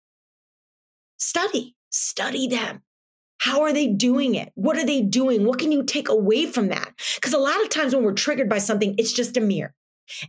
Study, 1.17 1.75
study 1.89 2.47
them. 2.47 2.81
How 3.45 3.61
are 3.61 3.73
they 3.73 3.85
doing 3.85 4.33
it? 4.33 4.51
What 4.55 4.75
are 4.75 4.85
they 4.87 5.03
doing? 5.03 5.45
What 5.45 5.59
can 5.59 5.71
you 5.71 5.83
take 5.83 6.09
away 6.09 6.47
from 6.47 6.69
that? 6.69 6.91
Because 7.13 7.31
a 7.31 7.37
lot 7.37 7.61
of 7.61 7.69
times 7.69 7.93
when 7.93 8.03
we're 8.03 8.13
triggered 8.13 8.49
by 8.49 8.57
something, 8.57 8.95
it's 8.97 9.13
just 9.13 9.37
a 9.37 9.39
mirror. 9.39 9.75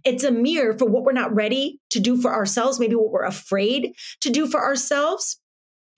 It's 0.05 0.23
a 0.23 0.31
mirror 0.31 0.77
for 0.77 0.85
what 0.85 1.03
we're 1.03 1.13
not 1.13 1.35
ready 1.35 1.81
to 1.93 1.99
do 1.99 2.21
for 2.21 2.35
ourselves, 2.35 2.79
maybe 2.79 2.95
what 2.95 3.11
we're 3.11 3.25
afraid 3.25 3.95
to 4.21 4.29
do 4.29 4.47
for 4.47 4.63
ourselves, 4.63 5.41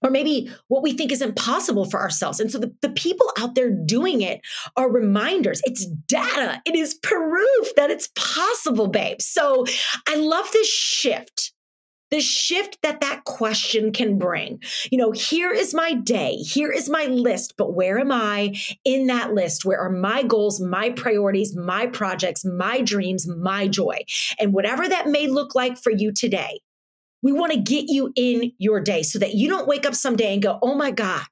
or 0.01 0.11
maybe 0.11 0.49
what 0.69 0.85
we 0.85 0.93
think 0.93 1.11
is 1.11 1.21
impossible 1.21 1.91
for 1.91 1.99
ourselves. 1.99 2.39
And 2.39 2.53
so 2.53 2.59
the, 2.61 2.73
the 2.83 2.91
people 2.91 3.33
out 3.37 3.57
there 3.57 3.73
doing 3.73 4.21
it 4.21 4.41
are 4.77 4.89
reminders. 4.89 5.61
It's 5.65 5.87
data, 6.07 6.63
it 6.65 6.77
is 6.77 6.95
proof 7.03 7.75
that 7.75 7.91
it's 7.91 8.11
possible, 8.15 8.87
babe. 8.87 9.21
So 9.21 9.67
I 10.07 10.15
love 10.15 10.49
this 10.53 10.73
shift 10.73 11.53
the 12.11 12.21
shift 12.21 12.79
that 12.83 13.01
that 13.01 13.25
question 13.25 13.93
can 13.93 14.19
bring. 14.19 14.63
You 14.91 14.99
know, 14.99 15.13
here 15.13 15.53
is 15.53 15.75
my 15.75 15.93
day, 15.93 16.37
here 16.37 16.71
is 16.71 16.89
my 16.89 17.05
list, 17.05 17.55
but 17.59 17.75
where 17.75 17.99
am 17.99 18.11
I 18.11 18.55
in 18.85 19.09
that 19.09 19.35
list? 19.35 19.65
Where 19.65 19.79
are 19.79 19.91
my 19.91 20.23
goals, 20.23 20.61
my 20.61 20.91
priorities, 20.91 21.55
my 21.55 21.87
projects, 21.87 22.45
my 22.45 22.81
dreams, 22.81 23.29
my 23.29 23.69
joy? 23.69 24.05
And 24.41 24.55
whatever 24.55 24.89
that 24.89 25.09
may 25.09 25.27
look 25.27 25.55
like 25.55 25.77
for 25.77 25.93
you 25.93 26.13
today, 26.13 26.61
We 27.23 27.33
want 27.33 27.53
to 27.53 27.59
get 27.59 27.87
you 27.89 28.13
in 28.17 28.53
your 28.59 28.81
day 28.81 29.03
so 29.03 29.19
that 29.19 29.35
you 29.35 29.49
don't 29.49 29.67
wake 29.67 29.87
up 29.87 29.95
someday 29.95 30.33
and 30.33 30.43
go, 30.43 30.59
oh 30.63 30.75
my 30.75 30.91
God, 30.91 31.23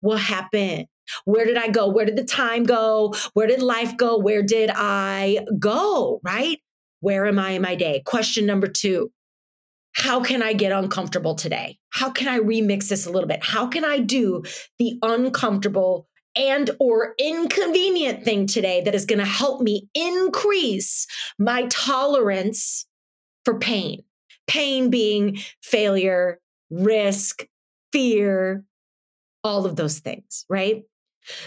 what 0.00 0.20
happened? 0.20 0.86
Where 1.24 1.44
did 1.44 1.56
I 1.56 1.68
go? 1.68 1.88
Where 1.88 2.06
did 2.06 2.16
the 2.16 2.24
time 2.24 2.64
go? 2.64 3.14
Where 3.34 3.46
did 3.46 3.62
life 3.62 3.96
go? 3.96 4.18
Where 4.18 4.42
did 4.42 4.70
I 4.74 5.46
go? 5.58 6.20
Right? 6.24 6.58
Where 7.00 7.26
am 7.26 7.38
I 7.38 7.50
in 7.50 7.62
my 7.62 7.74
day? 7.74 8.02
Question 8.04 8.46
number 8.46 8.66
two 8.66 9.12
How 9.96 10.20
can 10.20 10.42
I 10.42 10.52
get 10.52 10.72
uncomfortable 10.72 11.34
today? 11.34 11.78
How 11.88 12.10
can 12.10 12.28
I 12.28 12.38
remix 12.38 12.88
this 12.88 13.06
a 13.06 13.10
little 13.10 13.28
bit? 13.28 13.42
How 13.42 13.66
can 13.66 13.82
I 13.82 13.98
do 13.98 14.42
the 14.78 14.98
uncomfortable 15.02 16.06
and 16.36 16.70
or 16.78 17.14
inconvenient 17.18 18.22
thing 18.22 18.46
today 18.46 18.82
that 18.82 18.94
is 18.94 19.06
going 19.06 19.18
to 19.18 19.24
help 19.24 19.62
me 19.62 19.88
increase 19.94 21.06
my 21.38 21.66
tolerance 21.70 22.86
for 23.44 23.58
pain 23.58 24.02
pain 24.46 24.90
being 24.90 25.38
failure 25.62 26.38
risk 26.70 27.46
fear 27.90 28.64
all 29.42 29.64
of 29.64 29.76
those 29.76 30.00
things 30.00 30.44
right 30.50 30.82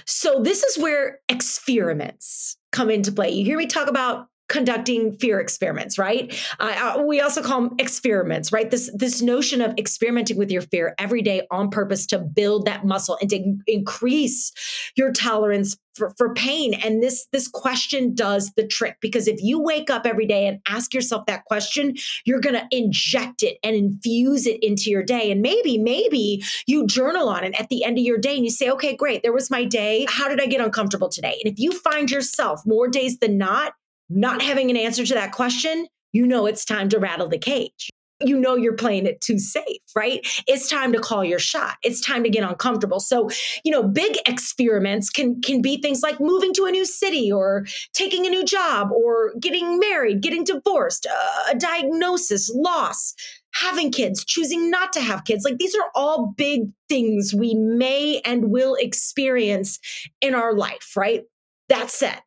so 0.05 0.41
this 0.41 0.63
is 0.63 0.81
where 0.81 1.19
experiments 1.29 2.57
come 2.71 2.89
into 2.89 3.11
play 3.11 3.29
you 3.29 3.45
hear 3.45 3.57
me 3.57 3.67
talk 3.67 3.87
about 3.87 4.27
conducting 4.49 5.13
fear 5.17 5.39
experiments 5.39 5.97
right? 5.97 6.35
Uh, 6.59 6.95
uh, 6.97 7.03
we 7.03 7.21
also 7.21 7.41
call 7.41 7.61
them 7.61 7.75
experiments 7.79 8.51
right? 8.51 8.69
This 8.69 8.91
this 8.93 9.21
notion 9.21 9.61
of 9.61 9.73
experimenting 9.77 10.37
with 10.37 10.51
your 10.51 10.63
fear 10.63 10.95
every 10.97 11.21
day 11.21 11.47
on 11.51 11.69
purpose 11.69 12.05
to 12.07 12.19
build 12.19 12.65
that 12.65 12.85
muscle 12.85 13.17
and 13.21 13.29
to 13.29 13.55
increase 13.67 14.51
your 14.95 15.11
tolerance 15.13 15.77
for, 15.99 16.13
for 16.17 16.33
pain. 16.33 16.73
And 16.73 17.03
this 17.03 17.27
this 17.31 17.47
question 17.47 18.15
does 18.15 18.51
the 18.55 18.65
trick 18.65 18.97
because 19.01 19.27
if 19.27 19.41
you 19.41 19.61
wake 19.61 19.89
up 19.89 20.05
every 20.05 20.25
day 20.25 20.47
and 20.47 20.59
ask 20.67 20.93
yourself 20.93 21.25
that 21.27 21.45
question 21.45 21.95
you're 22.25 22.39
going 22.39 22.55
to 22.55 22.65
inject 22.71 23.43
it 23.43 23.57
and 23.63 23.75
infuse 23.75 24.47
it 24.47 24.63
into 24.63 24.89
your 24.89 25.03
day. 25.03 25.31
And 25.31 25.41
maybe 25.41 25.77
maybe 25.77 26.43
you 26.65 26.87
journal 26.87 27.29
on 27.29 27.43
it 27.43 27.59
at 27.59 27.69
the 27.69 27.83
end 27.83 27.97
of 27.97 28.03
your 28.03 28.17
day 28.17 28.35
and 28.35 28.45
you 28.45 28.51
say 28.51 28.69
okay 28.71 28.95
great 28.95 29.21
there 29.21 29.33
was 29.33 29.51
my 29.51 29.63
day. 29.63 30.05
How 30.09 30.27
did 30.27 30.41
i 30.41 30.47
get 30.47 30.61
uncomfortable 30.61 31.09
today? 31.09 31.39
And 31.43 31.53
if 31.53 31.59
you 31.59 31.71
find 31.71 32.09
yourself 32.09 32.61
more 32.65 32.87
days 32.87 33.19
than 33.19 33.37
not 33.37 33.73
not 34.09 34.41
having 34.41 34.69
an 34.69 34.77
answer 34.77 35.05
to 35.05 35.13
that 35.13 35.31
question, 35.31 35.87
you 36.11 36.25
know 36.25 36.45
it's 36.45 36.65
time 36.65 36.89
to 36.89 36.99
rattle 36.99 37.27
the 37.27 37.37
cage. 37.37 37.89
You 38.21 38.37
know 38.37 38.57
you're 38.57 38.75
playing 38.75 39.05
it 39.05 39.21
too 39.21 39.39
safe, 39.39 39.79
right? 39.95 40.19
It's 40.45 40.67
time 40.67 40.91
to 40.91 40.99
call 40.99 41.23
your 41.23 41.39
shot. 41.39 41.77
It's 41.83 42.01
time 42.01 42.23
to 42.23 42.29
get 42.29 42.43
uncomfortable. 42.43 42.99
So, 42.99 43.29
you 43.63 43.71
know, 43.71 43.81
big 43.81 44.17
experiments 44.25 45.09
can 45.09 45.39
can 45.39 45.61
be 45.61 45.81
things 45.81 46.01
like 46.01 46.19
moving 46.19 46.53
to 46.55 46.65
a 46.65 46.71
new 46.71 46.83
city 46.83 47.31
or 47.31 47.65
taking 47.93 48.25
a 48.25 48.29
new 48.29 48.43
job 48.43 48.91
or 48.91 49.33
getting 49.39 49.79
married, 49.79 50.21
getting 50.21 50.43
divorced, 50.43 51.07
uh, 51.09 51.51
a 51.53 51.55
diagnosis, 51.57 52.51
loss, 52.53 53.13
having 53.53 53.89
kids, 53.89 54.25
choosing 54.25 54.69
not 54.69 54.91
to 54.93 55.01
have 55.01 55.23
kids. 55.23 55.45
Like 55.45 55.57
these 55.57 55.75
are 55.75 55.89
all 55.95 56.33
big 56.35 56.63
things 56.89 57.33
we 57.33 57.55
may 57.55 58.19
and 58.25 58.51
will 58.51 58.75
experience 58.75 59.79
in 60.19 60.35
our 60.35 60.53
life, 60.53 60.97
right? 60.97 61.23
That 61.69 61.89
said, 61.89 62.19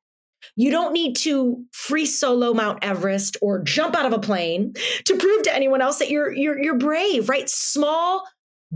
you 0.57 0.71
don't 0.71 0.93
need 0.93 1.17
to 1.17 1.65
free 1.73 2.07
solo 2.07 2.53
Mount 2.55 2.83
Everest 2.83 3.37
or 3.43 3.63
jump 3.63 3.97
out 3.97 4.07
of 4.07 4.13
a 4.13 4.19
plane 4.19 4.75
to 5.05 5.17
prove 5.17 5.43
to 5.43 5.55
anyone 5.55 5.81
else 5.81 5.99
that 5.99 6.11
you're 6.11 6.33
you're 6.33 6.61
you're 6.61 6.79
brave, 6.79 7.29
right? 7.29 7.49
Small 7.49 8.25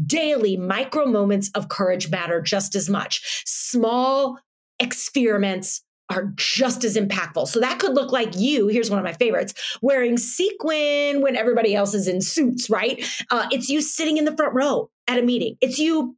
daily 0.04 0.56
micro 0.56 1.06
moments 1.06 1.50
of 1.54 1.68
courage 1.68 2.10
matter 2.10 2.40
just 2.40 2.74
as 2.74 2.88
much. 2.88 3.42
Small 3.46 4.38
experiments 4.78 5.82
are 6.10 6.32
just 6.36 6.84
as 6.84 6.96
impactful. 6.96 7.48
So 7.48 7.60
that 7.60 7.78
could 7.78 7.94
look 7.94 8.12
like 8.12 8.36
you, 8.36 8.68
here's 8.68 8.90
one 8.90 8.98
of 8.98 9.04
my 9.04 9.12
favorites, 9.12 9.54
wearing 9.82 10.16
sequin 10.16 11.20
when 11.20 11.36
everybody 11.36 11.74
else 11.74 11.94
is 11.94 12.06
in 12.06 12.20
suits, 12.20 12.70
right? 12.70 13.04
Uh, 13.30 13.48
it's 13.50 13.68
you 13.68 13.80
sitting 13.80 14.16
in 14.16 14.24
the 14.24 14.36
front 14.36 14.54
row 14.54 14.90
at 15.08 15.18
a 15.18 15.22
meeting. 15.22 15.56
It's 15.60 15.78
you 15.78 16.16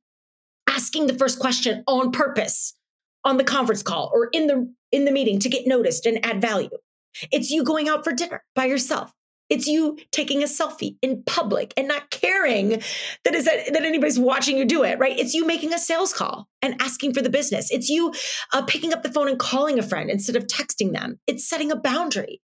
asking 0.69 1.07
the 1.07 1.14
first 1.14 1.38
question 1.38 1.83
on 1.87 2.12
purpose 2.12 2.75
on 3.25 3.37
the 3.37 3.44
conference 3.44 3.82
call 3.82 4.10
or 4.12 4.28
in 4.32 4.46
the 4.46 4.72
in 4.92 5.04
the 5.04 5.12
meeting 5.12 5.38
to 5.40 5.48
get 5.48 5.66
noticed 5.66 6.06
and 6.06 6.25
add 6.25 6.40
value. 6.40 6.70
It's 7.32 7.50
you 7.50 7.64
going 7.64 7.88
out 7.88 8.04
for 8.04 8.12
dinner 8.12 8.44
by 8.54 8.66
yourself. 8.66 9.12
It's 9.50 9.66
you 9.66 9.98
taking 10.12 10.42
a 10.42 10.46
selfie 10.46 10.96
in 11.00 11.22
public 11.25 11.72
and 11.76 11.88
not 11.88 12.10
caring 12.10 12.82
that 13.25 13.34
is 13.34 13.46
that, 13.46 13.72
that 13.72 13.82
anybody's 13.82 14.18
watching 14.18 14.58
you 14.58 14.64
do 14.64 14.84
it, 14.84 14.98
right? 14.98 15.18
It's 15.18 15.32
you 15.32 15.46
making 15.46 15.72
a 15.72 15.78
sales 15.78 16.12
call 16.12 16.48
and 16.60 16.80
asking 16.80 17.14
for 17.14 17.22
the 17.22 17.30
business. 17.30 17.70
It's 17.70 17.88
you 17.88 18.12
uh, 18.52 18.62
picking 18.62 18.92
up 18.92 19.02
the 19.02 19.12
phone 19.12 19.28
and 19.28 19.38
calling 19.38 19.78
a 19.78 19.82
friend 19.82 20.10
instead 20.10 20.37
of 20.37 20.46
texting 20.46 20.92
them. 20.92 21.18
It's 21.26 21.48
setting 21.48 21.72
a 21.72 21.76
boundary. 21.76 22.42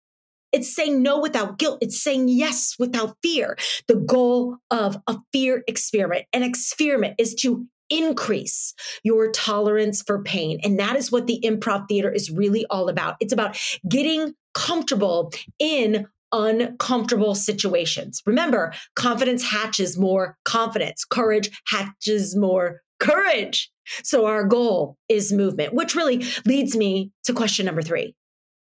It's 0.51 0.73
saying 0.75 1.01
no 1.01 1.19
without 1.19 1.57
guilt. 1.57 1.77
It's 1.81 2.01
saying 2.01 2.27
yes 2.27 2.75
without 2.79 3.15
fear. 3.23 3.55
The 3.88 3.95
goal 3.95 4.57
of 4.71 4.97
a 5.07 5.19
fear 5.31 5.63
experiment, 5.67 6.25
an 6.33 6.43
experiment 6.43 7.15
is 7.17 7.35
to 7.35 7.65
increase 7.89 8.74
your 9.03 9.31
tolerance 9.31 10.01
for 10.01 10.24
pain. 10.24 10.60
And 10.63 10.79
that 10.79 10.96
is 10.96 11.12
what 11.12 11.27
the 11.27 11.39
improv 11.43 11.88
theater 11.88 12.12
is 12.12 12.29
really 12.29 12.65
all 12.69 12.89
about. 12.89 13.15
It's 13.19 13.34
about 13.34 13.58
getting 13.88 14.34
comfortable 14.53 15.31
in 15.60 16.08
uncomfortable 16.31 17.36
situations. 17.36 18.22
Remember, 18.25 18.74
confidence 18.96 19.43
hatches 19.43 19.98
more 19.98 20.38
confidence, 20.46 21.03
courage 21.05 21.50
hatches 21.67 22.36
more 22.36 22.81
courage. 23.00 23.72
So 24.03 24.25
our 24.25 24.43
goal 24.43 24.98
is 25.08 25.31
movement, 25.31 25.74
which 25.74 25.96
really 25.96 26.24
leads 26.46 26.75
me 26.75 27.12
to 27.24 27.34
question 27.34 27.65
number 27.65 27.81
three. 27.81 28.15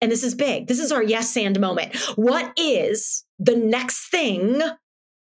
And 0.01 0.11
this 0.11 0.23
is 0.23 0.33
big. 0.33 0.67
This 0.67 0.79
is 0.79 0.91
our 0.91 1.03
yes 1.03 1.37
and 1.37 1.59
moment. 1.59 1.95
What 2.15 2.51
is 2.57 3.23
the 3.37 3.55
next 3.55 4.09
thing 4.09 4.61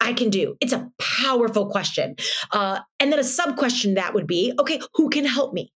I 0.06 0.14
can 0.14 0.30
do? 0.30 0.56
It's 0.62 0.74
a 0.74 0.90
powerful 1.00 1.70
question. 1.70 2.16
Uh, 2.52 2.80
and 3.00 3.12
then 3.12 3.20
a 3.20 3.24
sub 3.24 3.58
question 3.58 3.96
that 3.96 4.14
would 4.14 4.28
be 4.28 4.54
okay, 4.60 4.80
who 4.94 5.10
can 5.10 5.26
help 5.26 5.54
me? 5.54 5.72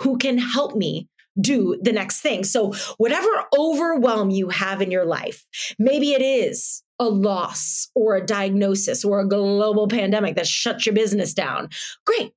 Who 0.00 0.18
can 0.18 0.38
help 0.38 0.76
me 0.76 1.08
do 1.40 1.78
the 1.80 1.92
next 1.92 2.20
thing? 2.20 2.44
So, 2.44 2.72
whatever 2.98 3.28
overwhelm 3.56 4.30
you 4.30 4.50
have 4.50 4.82
in 4.82 4.90
your 4.90 5.06
life, 5.06 5.46
maybe 5.78 6.12
it 6.12 6.22
is 6.22 6.82
a 6.98 7.08
loss 7.08 7.88
or 7.94 8.16
a 8.16 8.24
diagnosis 8.24 9.04
or 9.04 9.20
a 9.20 9.28
global 9.28 9.88
pandemic 9.88 10.36
that 10.36 10.46
shuts 10.46 10.84
your 10.84 10.94
business 10.94 11.32
down. 11.32 11.70
Great. 12.04 12.32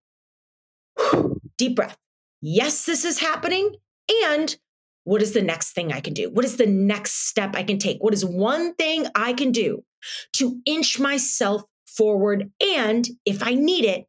Deep 1.57 1.75
breath. 1.75 1.97
Yes, 2.41 2.85
this 2.85 3.03
is 3.03 3.19
happening. 3.19 3.75
And 4.25 4.55
what 5.03 5.21
is 5.21 5.33
the 5.33 5.41
next 5.41 5.73
thing 5.73 5.91
I 5.91 5.99
can 5.99 6.13
do? 6.13 6.29
What 6.29 6.45
is 6.45 6.57
the 6.57 6.65
next 6.65 7.27
step 7.27 7.55
I 7.55 7.63
can 7.63 7.77
take? 7.77 7.97
What 8.01 8.13
is 8.13 8.25
one 8.25 8.73
thing 8.75 9.05
I 9.15 9.33
can 9.33 9.51
do 9.51 9.83
to 10.37 10.59
inch 10.65 10.99
myself 10.99 11.63
forward? 11.87 12.51
And 12.61 13.07
if 13.25 13.43
I 13.43 13.53
need 13.53 13.85
it, 13.85 14.05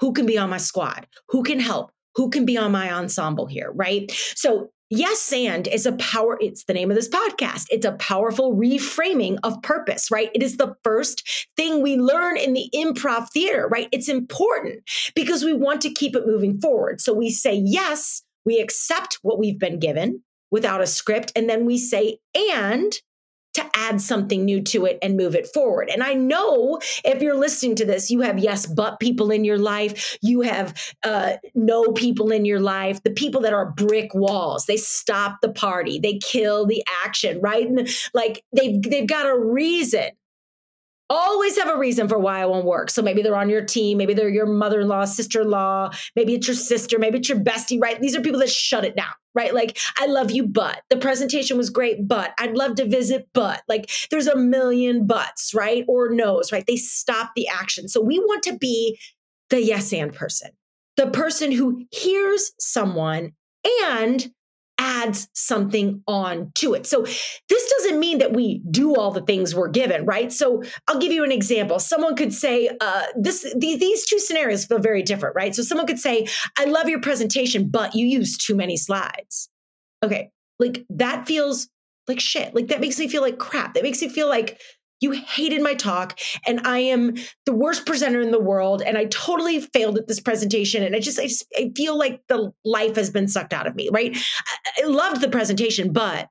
who 0.00 0.12
can 0.12 0.26
be 0.26 0.38
on 0.38 0.50
my 0.50 0.58
squad? 0.58 1.06
Who 1.28 1.42
can 1.42 1.60
help? 1.60 1.92
Who 2.16 2.30
can 2.30 2.44
be 2.44 2.56
on 2.56 2.72
my 2.72 2.92
ensemble 2.92 3.46
here? 3.46 3.70
Right. 3.72 4.10
So, 4.34 4.70
yes, 4.90 5.32
and 5.32 5.66
is 5.68 5.86
a 5.86 5.92
power, 5.92 6.36
it's 6.40 6.64
the 6.64 6.74
name 6.74 6.90
of 6.90 6.96
this 6.96 7.08
podcast. 7.08 7.66
It's 7.70 7.86
a 7.86 7.92
powerful 7.92 8.54
reframing 8.54 9.38
of 9.44 9.62
purpose, 9.62 10.10
right? 10.10 10.30
It 10.34 10.42
is 10.42 10.56
the 10.56 10.74
first 10.82 11.48
thing 11.56 11.82
we 11.82 11.96
learn 11.96 12.36
in 12.36 12.52
the 12.52 12.68
improv 12.74 13.30
theater, 13.30 13.68
right? 13.70 13.88
It's 13.92 14.08
important 14.08 14.82
because 15.14 15.44
we 15.44 15.52
want 15.52 15.80
to 15.82 15.92
keep 15.92 16.16
it 16.16 16.26
moving 16.26 16.60
forward. 16.60 17.00
So, 17.00 17.14
we 17.14 17.30
say 17.30 17.54
yes 17.54 18.22
we 18.44 18.60
accept 18.60 19.18
what 19.22 19.38
we've 19.38 19.58
been 19.58 19.78
given 19.78 20.22
without 20.50 20.80
a 20.80 20.86
script, 20.86 21.32
and 21.34 21.48
then 21.48 21.64
we 21.64 21.78
say, 21.78 22.18
and 22.34 22.92
to 23.54 23.64
add 23.74 24.00
something 24.00 24.44
new 24.44 24.62
to 24.62 24.86
it 24.86 24.98
and 25.02 25.16
move 25.16 25.34
it 25.34 25.46
forward. 25.52 25.90
And 25.90 26.02
I 26.02 26.14
know 26.14 26.80
if 27.04 27.22
you're 27.22 27.36
listening 27.36 27.76
to 27.76 27.84
this, 27.84 28.10
you 28.10 28.22
have 28.22 28.38
yes, 28.38 28.66
but 28.66 28.98
people 28.98 29.30
in 29.30 29.44
your 29.44 29.58
life, 29.58 30.16
you 30.22 30.40
have 30.42 30.74
uh, 31.02 31.34
no 31.54 31.92
people 31.92 32.32
in 32.32 32.44
your 32.44 32.60
life, 32.60 33.02
the 33.02 33.10
people 33.10 33.42
that 33.42 33.52
are 33.52 33.72
brick 33.72 34.14
walls. 34.14 34.66
They 34.66 34.78
stop 34.78 35.38
the 35.42 35.52
party, 35.52 35.98
they 35.98 36.18
kill 36.18 36.66
the 36.66 36.82
action, 37.04 37.40
right? 37.40 37.66
And 37.66 37.88
like 38.14 38.42
they've 38.56 38.82
they've 38.82 39.08
got 39.08 39.26
a 39.26 39.38
reason 39.38 40.10
always 41.12 41.58
have 41.58 41.68
a 41.68 41.78
reason 41.78 42.08
for 42.08 42.18
why 42.18 42.42
it 42.42 42.48
won't 42.48 42.64
work. 42.64 42.88
So 42.88 43.02
maybe 43.02 43.22
they're 43.22 43.36
on 43.36 43.50
your 43.50 43.64
team, 43.64 43.98
maybe 43.98 44.14
they're 44.14 44.30
your 44.30 44.46
mother 44.46 44.80
in 44.80 44.88
law, 44.88 45.04
sister 45.04 45.42
in 45.42 45.50
law, 45.50 45.90
maybe 46.16 46.34
it's 46.34 46.48
your 46.48 46.56
sister, 46.56 46.98
maybe 46.98 47.18
it's 47.18 47.28
your 47.28 47.38
bestie, 47.38 47.80
right? 47.80 48.00
These 48.00 48.16
are 48.16 48.22
people 48.22 48.40
that 48.40 48.48
shut 48.48 48.84
it 48.84 48.96
down, 48.96 49.12
right? 49.34 49.54
Like, 49.54 49.78
I 49.98 50.06
love 50.06 50.30
you, 50.30 50.46
but 50.46 50.80
the 50.88 50.96
presentation 50.96 51.58
was 51.58 51.68
great, 51.68 52.08
but 52.08 52.32
I'd 52.38 52.56
love 52.56 52.76
to 52.76 52.88
visit, 52.88 53.28
but 53.34 53.62
like 53.68 53.90
there's 54.10 54.26
a 54.26 54.36
million 54.36 55.06
buts, 55.06 55.52
right? 55.52 55.84
Or 55.86 56.08
no's, 56.08 56.50
right? 56.50 56.64
They 56.66 56.76
stop 56.76 57.32
the 57.36 57.46
action. 57.46 57.88
So 57.88 58.00
we 58.00 58.18
want 58.18 58.42
to 58.44 58.56
be 58.56 58.98
the 59.50 59.62
yes 59.62 59.92
and 59.92 60.14
person, 60.14 60.50
the 60.96 61.08
person 61.08 61.52
who 61.52 61.84
hears 61.90 62.52
someone 62.58 63.32
and 63.84 64.32
adds 64.78 65.28
something 65.32 66.02
on 66.06 66.50
to 66.56 66.74
it. 66.74 66.86
So 66.86 67.02
this 67.02 67.70
doesn't 67.70 67.98
mean 68.00 68.18
that 68.18 68.32
we 68.32 68.62
do 68.70 68.96
all 68.96 69.10
the 69.10 69.22
things 69.22 69.54
we're 69.54 69.68
given, 69.68 70.04
right? 70.04 70.32
So 70.32 70.62
I'll 70.88 70.98
give 70.98 71.12
you 71.12 71.24
an 71.24 71.32
example. 71.32 71.78
Someone 71.78 72.16
could 72.16 72.32
say, 72.32 72.70
uh, 72.80 73.02
this 73.16 73.42
the, 73.42 73.76
these 73.76 74.06
two 74.06 74.18
scenarios 74.18 74.64
feel 74.64 74.78
very 74.78 75.02
different, 75.02 75.36
right? 75.36 75.54
So 75.54 75.62
someone 75.62 75.86
could 75.86 75.98
say, 75.98 76.26
I 76.58 76.64
love 76.64 76.88
your 76.88 77.00
presentation, 77.00 77.68
but 77.68 77.94
you 77.94 78.06
use 78.06 78.36
too 78.36 78.54
many 78.54 78.76
slides. 78.76 79.48
Okay, 80.02 80.30
like 80.58 80.84
that 80.90 81.26
feels 81.26 81.68
like 82.08 82.20
shit. 82.20 82.54
Like 82.54 82.68
that 82.68 82.80
makes 82.80 82.98
me 82.98 83.08
feel 83.08 83.22
like 83.22 83.38
crap. 83.38 83.74
That 83.74 83.82
makes 83.82 84.02
me 84.02 84.08
feel 84.08 84.28
like 84.28 84.60
you 85.02 85.10
hated 85.10 85.62
my 85.62 85.74
talk 85.74 86.18
and 86.46 86.60
I 86.64 86.78
am 86.78 87.16
the 87.44 87.54
worst 87.54 87.84
presenter 87.84 88.20
in 88.20 88.30
the 88.30 88.40
world 88.40 88.82
and 88.82 88.96
I 88.96 89.06
totally 89.06 89.60
failed 89.60 89.98
at 89.98 90.06
this 90.06 90.20
presentation 90.20 90.82
and 90.82 90.94
I 90.94 91.00
just 91.00 91.18
I 91.18 91.24
just 91.24 91.44
I 91.56 91.72
feel 91.76 91.98
like 91.98 92.22
the 92.28 92.52
life 92.64 92.96
has 92.96 93.10
been 93.10 93.28
sucked 93.28 93.52
out 93.52 93.66
of 93.66 93.74
me, 93.74 93.88
right? 93.92 94.16
I, 94.16 94.82
I 94.82 94.86
loved 94.86 95.20
the 95.20 95.28
presentation, 95.28 95.92
but 95.92 96.28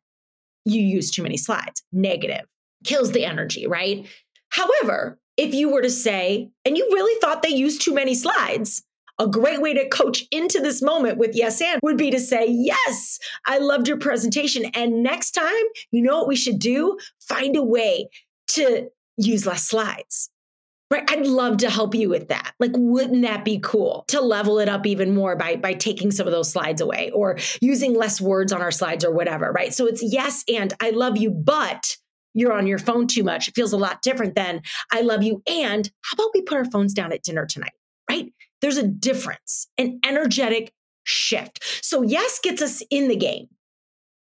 you 0.66 0.82
used 0.82 1.14
too 1.14 1.24
many 1.24 1.38
slides. 1.38 1.84
Negative. 1.92 2.46
Kills 2.86 3.12
the 3.12 3.26
energy, 3.26 3.68
right? 3.68 4.08
However, 4.50 5.20
if 5.38 5.54
you 5.54 5.72
were 5.72 5.82
to 5.82 5.90
say, 5.90 6.50
and 6.66 6.78
you 6.78 6.88
really 6.92 7.20
thought 7.20 7.42
they 7.42 7.50
used 7.50 7.82
too 7.82 7.94
many 7.94 8.16
slides, 8.16 8.84
a 9.20 9.28
great 9.28 9.62
way 9.62 9.74
to 9.74 9.88
coach 9.90 10.24
into 10.32 10.60
this 10.60 10.82
moment 10.82 11.18
with 11.18 11.36
yes 11.36 11.62
and 11.62 11.80
would 11.84 11.98
be 11.98 12.10
to 12.12 12.20
say, 12.20 12.48
Yes, 12.48 13.20
I 13.46 13.60
loved 13.60 13.88
your 13.88 13.98
presentation. 13.98 14.66
And 14.74 15.04
next 15.04 15.32
time, 15.32 15.64
you 15.92 16.02
know 16.02 16.18
what 16.18 16.28
we 16.28 16.36
should 16.36 16.60
do? 16.60 16.98
Find 17.28 17.56
a 17.56 17.64
way 17.64 18.10
to 18.56 18.90
use 19.18 19.46
less 19.46 19.64
slides. 19.64 20.30
Right. 20.90 21.10
I'd 21.10 21.26
love 21.26 21.58
to 21.58 21.70
help 21.70 21.96
you 21.96 22.10
with 22.10 22.28
that. 22.28 22.54
Like, 22.60 22.72
wouldn't 22.76 23.22
that 23.22 23.46
be 23.46 23.60
cool 23.60 24.04
to 24.10 24.20
level 24.20 24.60
it 24.60 24.68
up 24.68 24.86
even 24.86 25.16
more 25.16 25.38
by, 25.38 25.56
by 25.56 25.74
taking 25.74 26.12
some 26.12 26.28
of 26.28 26.34
those 26.34 26.52
slides 26.52 26.82
away 26.82 27.12
or 27.14 27.38
using 27.62 27.94
less 27.96 28.20
words 28.20 28.52
on 28.52 28.62
our 28.62 28.72
slides 28.72 29.06
or 29.06 29.12
whatever? 29.12 29.54
Right. 29.54 29.74
So 29.74 29.88
it's 29.88 30.04
yes, 30.04 30.44
and 30.54 30.74
I 30.82 30.90
love 30.90 31.18
you, 31.18 31.32
but 31.32 31.96
you're 32.34 32.52
on 32.52 32.68
your 32.68 32.78
phone 32.78 33.08
too 33.08 33.24
much. 33.24 33.48
It 33.48 33.56
feels 33.56 33.72
a 33.72 33.78
lot 33.78 34.02
different 34.02 34.36
than 34.36 34.64
I 34.92 35.00
love 35.00 35.24
you. 35.24 35.42
And 35.48 35.90
how 36.02 36.16
about 36.16 36.32
we 36.34 36.42
put 36.42 36.58
our 36.58 36.66
phones 36.66 36.94
down 36.94 37.14
at 37.14 37.24
dinner 37.24 37.46
tonight? 37.46 37.74
Right. 38.10 38.34
There's 38.60 38.78
a 38.78 38.88
difference, 38.88 39.68
an 39.78 40.02
energetic 40.06 40.74
shift. 41.06 41.64
So, 41.86 42.02
yes 42.02 42.40
gets 42.44 42.62
us 42.62 42.84
in 42.90 43.08
the 43.08 43.16
game, 43.16 43.48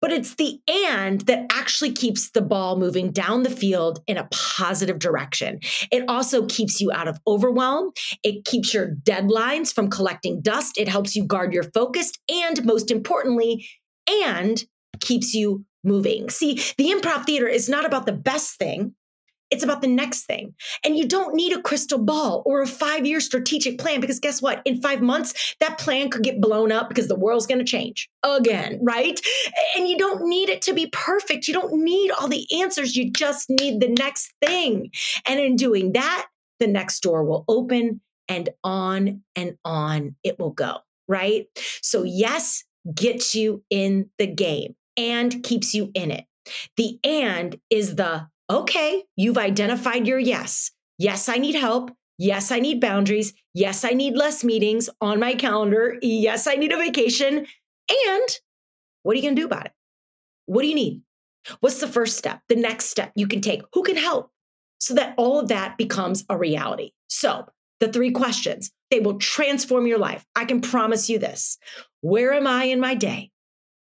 but 0.00 0.12
it's 0.12 0.35
the 0.35 0.61
and 0.69 1.21
that 1.23 1.47
actually 1.52 1.92
keeps 1.92 2.30
the 2.30 2.42
ball 2.42 2.76
moving 2.76 3.11
down 3.11 3.42
the 3.42 3.50
field 3.50 4.02
in 4.07 4.16
a 4.16 4.28
positive 4.30 4.99
direction. 4.99 5.61
It 5.90 6.04
also 6.09 6.47
keeps 6.47 6.80
you 6.80 6.90
out 6.92 7.09
of 7.09 7.19
overwhelm. 7.26 7.92
It 8.23 8.45
keeps 8.45 8.73
your 8.73 8.95
deadlines 9.02 9.73
from 9.73 9.90
collecting 9.90 10.40
dust. 10.40 10.78
It 10.78 10.88
helps 10.88 11.14
you 11.14 11.25
guard 11.25 11.52
your 11.52 11.64
focus. 11.64 12.12
And 12.28 12.64
most 12.64 12.90
importantly, 12.90 13.66
and 14.09 14.62
keeps 15.00 15.35
you 15.35 15.64
moving. 15.85 16.28
See, 16.30 16.54
the 16.76 16.90
improv 16.90 17.25
theater 17.25 17.49
is 17.49 17.69
not 17.69 17.85
about 17.85 18.07
the 18.07 18.12
best 18.12 18.59
thing. 18.59 18.95
It's 19.50 19.64
about 19.64 19.83
the 19.83 19.88
next 19.88 20.25
thing. 20.25 20.54
And 20.85 20.97
you 20.97 21.07
don't 21.07 21.35
need 21.35 21.52
a 21.52 21.62
crystal 21.62 21.99
ball 21.99 22.42
or 22.47 22.62
a 22.62 22.66
five 22.66 23.07
year 23.07 23.21
strategic 23.21 23.78
plan 23.78 24.00
because 24.00 24.21
guess 24.21 24.40
what? 24.40 24.62
In 24.64 24.80
five 24.80 25.02
months, 25.02 25.57
that 25.61 25.78
plan 25.78 26.11
could 26.11 26.23
get 26.23 26.40
blown 26.40 26.71
up 26.71 26.88
because 26.88 27.09
the 27.09 27.19
world's 27.19 27.47
going 27.47 27.59
to 27.59 27.64
change 27.64 28.09
again, 28.23 28.78
right? 28.83 29.21
And 29.76 29.88
you 29.88 29.99
don't 29.99 30.28
need 30.28 30.49
it 30.49 30.62
to 30.62 30.73
be 30.73 30.88
perfect. 30.92 31.49
You 31.49 31.54
don't 31.54 31.83
need 31.83 32.11
all 32.12 32.28
the 32.28 32.47
answers. 32.61 32.97
You 32.97 33.11
just 33.11 33.50
need 33.50 33.80
the 33.80 33.88
next 33.88 34.33
thing. 34.45 34.90
And 35.26 35.40
in 35.40 35.57
doing 35.57 35.92
that, 35.92 36.26
the 36.61 36.66
next 36.66 37.00
door 37.00 37.25
will 37.25 37.45
open 37.49 38.00
and 38.28 38.50
on 38.62 39.23
and 39.35 39.57
on 39.64 40.14
it 40.23 40.38
will 40.38 40.52
go, 40.52 40.78
right? 41.09 41.47
So, 41.83 42.04
yes, 42.04 42.64
gets 42.95 43.35
you 43.35 43.64
in 43.71 44.11
the 44.19 44.26
game 44.26 44.76
and 44.97 45.42
keeps 45.42 45.75
you 45.75 45.90
in 45.95 46.11
it. 46.11 46.25
The 46.76 46.99
and 47.04 47.59
is 47.69 47.97
the 47.97 48.28
okay, 48.50 49.04
you've 49.16 49.38
identified 49.38 50.07
your 50.07 50.19
yes. 50.19 50.73
Yes, 50.99 51.28
I 51.28 51.37
need 51.37 51.54
help. 51.54 51.90
Yes, 52.19 52.52
I 52.52 52.59
need 52.59 52.80
boundaries. 52.80 53.33
Yes, 53.54 53.85
I 53.85 53.90
need 53.90 54.14
less 54.14 54.45
meetings 54.45 54.90
on 55.00 55.21
my 55.21 55.35
calendar. 55.35 55.97
Yes, 56.02 56.47
I 56.47 56.57
need 56.57 56.73
a 56.73 56.76
vacation. 56.76 57.47
And 57.88 58.28
what 59.02 59.14
are 59.14 59.16
you 59.16 59.23
going 59.23 59.37
to 59.37 59.40
do 59.40 59.47
about 59.47 59.66
it? 59.66 59.73
What 60.45 60.62
do 60.62 60.69
you 60.69 60.75
need? 60.75 61.00
What's 61.61 61.80
the 61.80 61.88
first 61.88 62.19
step? 62.19 62.40
The 62.49 62.57
next 62.57 62.87
step 62.87 63.12
you 63.14 63.26
can 63.26 63.40
take? 63.40 63.62
Who 63.73 63.83
can 63.83 63.97
help? 63.97 64.30
So 64.78 64.95
that 64.95 65.14
all 65.16 65.38
of 65.38 65.49
that 65.49 65.78
becomes 65.78 66.25
a 66.28 66.37
reality. 66.37 66.90
So, 67.09 67.47
the 67.80 67.88
three 67.88 68.11
questions, 68.11 68.71
they 68.90 69.00
will 69.00 69.19
transform 69.19 69.87
your 69.87 69.99
life. 69.99 70.26
I 70.37 70.45
can 70.45 70.61
promise 70.61 71.09
you 71.09 71.19
this. 71.19 71.57
Where 72.02 72.35
am 72.35 72.47
I 72.47 72.64
in 72.64 72.80
my 72.80 72.95
day? 72.95 73.30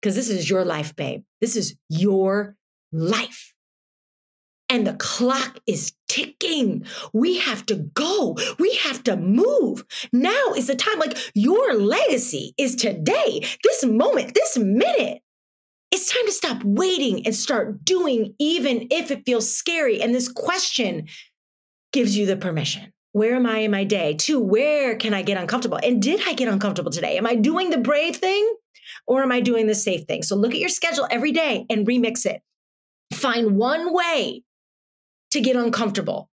Because 0.01 0.15
this 0.15 0.29
is 0.29 0.49
your 0.49 0.65
life, 0.65 0.95
babe. 0.95 1.21
This 1.39 1.55
is 1.55 1.75
your 1.89 2.55
life 2.91 3.54
and 4.69 4.85
the 4.85 4.93
clock 4.93 5.59
is 5.67 5.93
ticking. 6.07 6.85
We 7.13 7.37
have 7.39 7.65
to 7.67 7.75
go. 7.75 8.37
We 8.59 8.75
have 8.83 9.03
to 9.03 9.15
move. 9.15 9.85
Now 10.11 10.53
is 10.55 10.67
the 10.67 10.75
time. 10.75 10.99
Like 10.99 11.17
your 11.33 11.75
legacy 11.75 12.53
is 12.57 12.75
today, 12.75 13.45
this 13.63 13.85
moment, 13.85 14.33
this 14.33 14.57
minute. 14.57 15.21
It's 15.91 16.11
time 16.11 16.25
to 16.25 16.31
stop 16.31 16.61
waiting 16.63 17.25
and 17.25 17.35
start 17.35 17.85
doing, 17.85 18.33
even 18.39 18.87
if 18.91 19.11
it 19.11 19.23
feels 19.25 19.53
scary. 19.55 20.01
And 20.01 20.13
this 20.13 20.27
question 20.29 21.07
gives 21.93 22.17
you 22.17 22.25
the 22.25 22.35
permission. 22.35 22.91
Where 23.13 23.35
am 23.35 23.45
I 23.45 23.59
in 23.59 23.71
my 23.71 23.85
day? 23.85 24.15
To 24.15 24.41
where 24.41 24.97
can 24.97 25.13
I 25.13 25.21
get 25.21 25.37
uncomfortable? 25.37 25.79
And 25.81 26.01
did 26.01 26.21
I 26.27 26.33
get 26.33 26.49
uncomfortable 26.49 26.91
today? 26.91 27.17
Am 27.17 27.25
I 27.25 27.35
doing 27.35 27.69
the 27.69 27.77
brave 27.77 28.17
thing 28.17 28.55
or 29.07 29.23
am 29.23 29.31
I 29.31 29.39
doing 29.39 29.67
the 29.67 29.75
safe 29.75 30.03
thing? 30.05 30.21
So 30.21 30.35
look 30.35 30.53
at 30.53 30.59
your 30.59 30.67
schedule 30.67 31.07
every 31.09 31.31
day 31.31 31.65
and 31.69 31.87
remix 31.87 32.25
it. 32.25 32.41
Find 33.13 33.55
one 33.55 33.93
way 33.93 34.43
to 35.35 35.41
get 35.41 35.55
uncomfortable. 35.55 36.29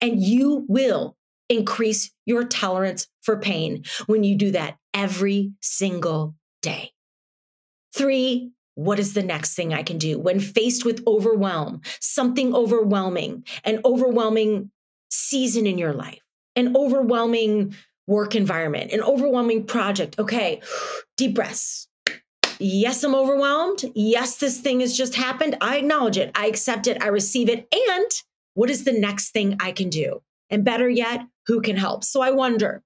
And 0.00 0.22
you 0.22 0.64
will 0.68 1.16
increase 1.48 2.10
your 2.26 2.44
tolerance 2.44 3.08
for 3.22 3.38
pain 3.38 3.84
when 4.06 4.24
you 4.24 4.36
do 4.36 4.50
that 4.52 4.76
every 4.94 5.52
single 5.60 6.34
day. 6.60 6.92
Three, 7.94 8.52
what 8.74 8.98
is 8.98 9.14
the 9.14 9.22
next 9.22 9.54
thing 9.54 9.72
I 9.72 9.82
can 9.82 9.98
do 9.98 10.18
when 10.18 10.40
faced 10.40 10.84
with 10.84 11.02
overwhelm, 11.06 11.82
something 12.00 12.54
overwhelming, 12.54 13.44
an 13.64 13.80
overwhelming 13.84 14.70
season 15.10 15.66
in 15.66 15.78
your 15.78 15.92
life, 15.92 16.20
an 16.56 16.76
overwhelming 16.76 17.74
work 18.06 18.34
environment, 18.34 18.92
an 18.92 19.02
overwhelming 19.02 19.66
project? 19.66 20.18
Okay, 20.18 20.60
deep 21.16 21.34
breaths. 21.34 21.88
Yes, 22.58 23.02
I'm 23.02 23.14
overwhelmed. 23.14 23.84
Yes, 23.94 24.36
this 24.36 24.60
thing 24.60 24.80
has 24.80 24.96
just 24.96 25.16
happened. 25.16 25.56
I 25.60 25.78
acknowledge 25.78 26.16
it. 26.16 26.30
I 26.34 26.46
accept 26.46 26.86
it. 26.86 27.02
I 27.02 27.08
receive 27.08 27.48
it. 27.48 27.66
And 27.72 28.10
what 28.54 28.70
is 28.70 28.84
the 28.84 28.92
next 28.92 29.30
thing 29.30 29.56
I 29.60 29.72
can 29.72 29.88
do? 29.88 30.22
And 30.50 30.64
better 30.64 30.88
yet, 30.88 31.26
who 31.46 31.60
can 31.60 31.76
help? 31.76 32.04
So 32.04 32.20
I 32.20 32.30
wonder, 32.30 32.82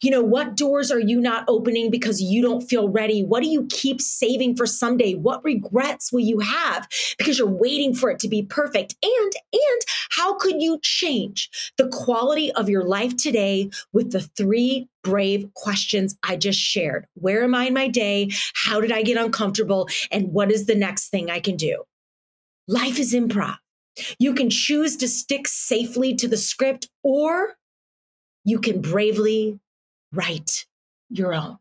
you 0.00 0.10
know, 0.10 0.22
what 0.22 0.56
doors 0.56 0.90
are 0.90 1.00
you 1.00 1.20
not 1.20 1.44
opening 1.48 1.90
because 1.90 2.20
you 2.20 2.42
don't 2.42 2.62
feel 2.62 2.88
ready? 2.88 3.22
What 3.22 3.42
do 3.42 3.48
you 3.48 3.66
keep 3.70 4.00
saving 4.00 4.56
for 4.56 4.66
someday? 4.66 5.14
What 5.14 5.44
regrets 5.44 6.12
will 6.12 6.20
you 6.20 6.38
have 6.40 6.88
because 7.18 7.38
you're 7.38 7.48
waiting 7.48 7.94
for 7.94 8.10
it 8.10 8.18
to 8.20 8.28
be 8.28 8.42
perfect? 8.42 8.96
And 9.02 9.32
and 9.52 9.82
how 10.10 10.38
could 10.38 10.62
you 10.62 10.78
change 10.82 11.50
the 11.76 11.88
quality 11.88 12.52
of 12.52 12.68
your 12.68 12.84
life 12.84 13.16
today 13.16 13.70
with 13.92 14.12
the 14.12 14.20
three 14.20 14.88
brave 15.02 15.52
questions 15.54 16.16
I 16.22 16.36
just 16.36 16.58
shared? 16.58 17.06
Where 17.14 17.44
am 17.44 17.54
I 17.54 17.66
in 17.66 17.74
my 17.74 17.88
day? 17.88 18.30
How 18.54 18.80
did 18.80 18.92
I 18.92 19.02
get 19.02 19.18
uncomfortable? 19.18 19.88
And 20.10 20.32
what 20.32 20.50
is 20.50 20.66
the 20.66 20.74
next 20.74 21.08
thing 21.08 21.30
I 21.30 21.40
can 21.40 21.56
do? 21.56 21.84
Life 22.68 22.98
is 22.98 23.14
improv. 23.14 23.56
You 24.18 24.34
can 24.34 24.50
choose 24.50 24.96
to 24.98 25.08
stick 25.08 25.48
safely 25.48 26.14
to 26.16 26.28
the 26.28 26.36
script, 26.36 26.88
or 27.02 27.54
you 28.44 28.58
can 28.58 28.80
bravely 28.80 29.58
write 30.12 30.66
your 31.10 31.34
own. 31.34 31.58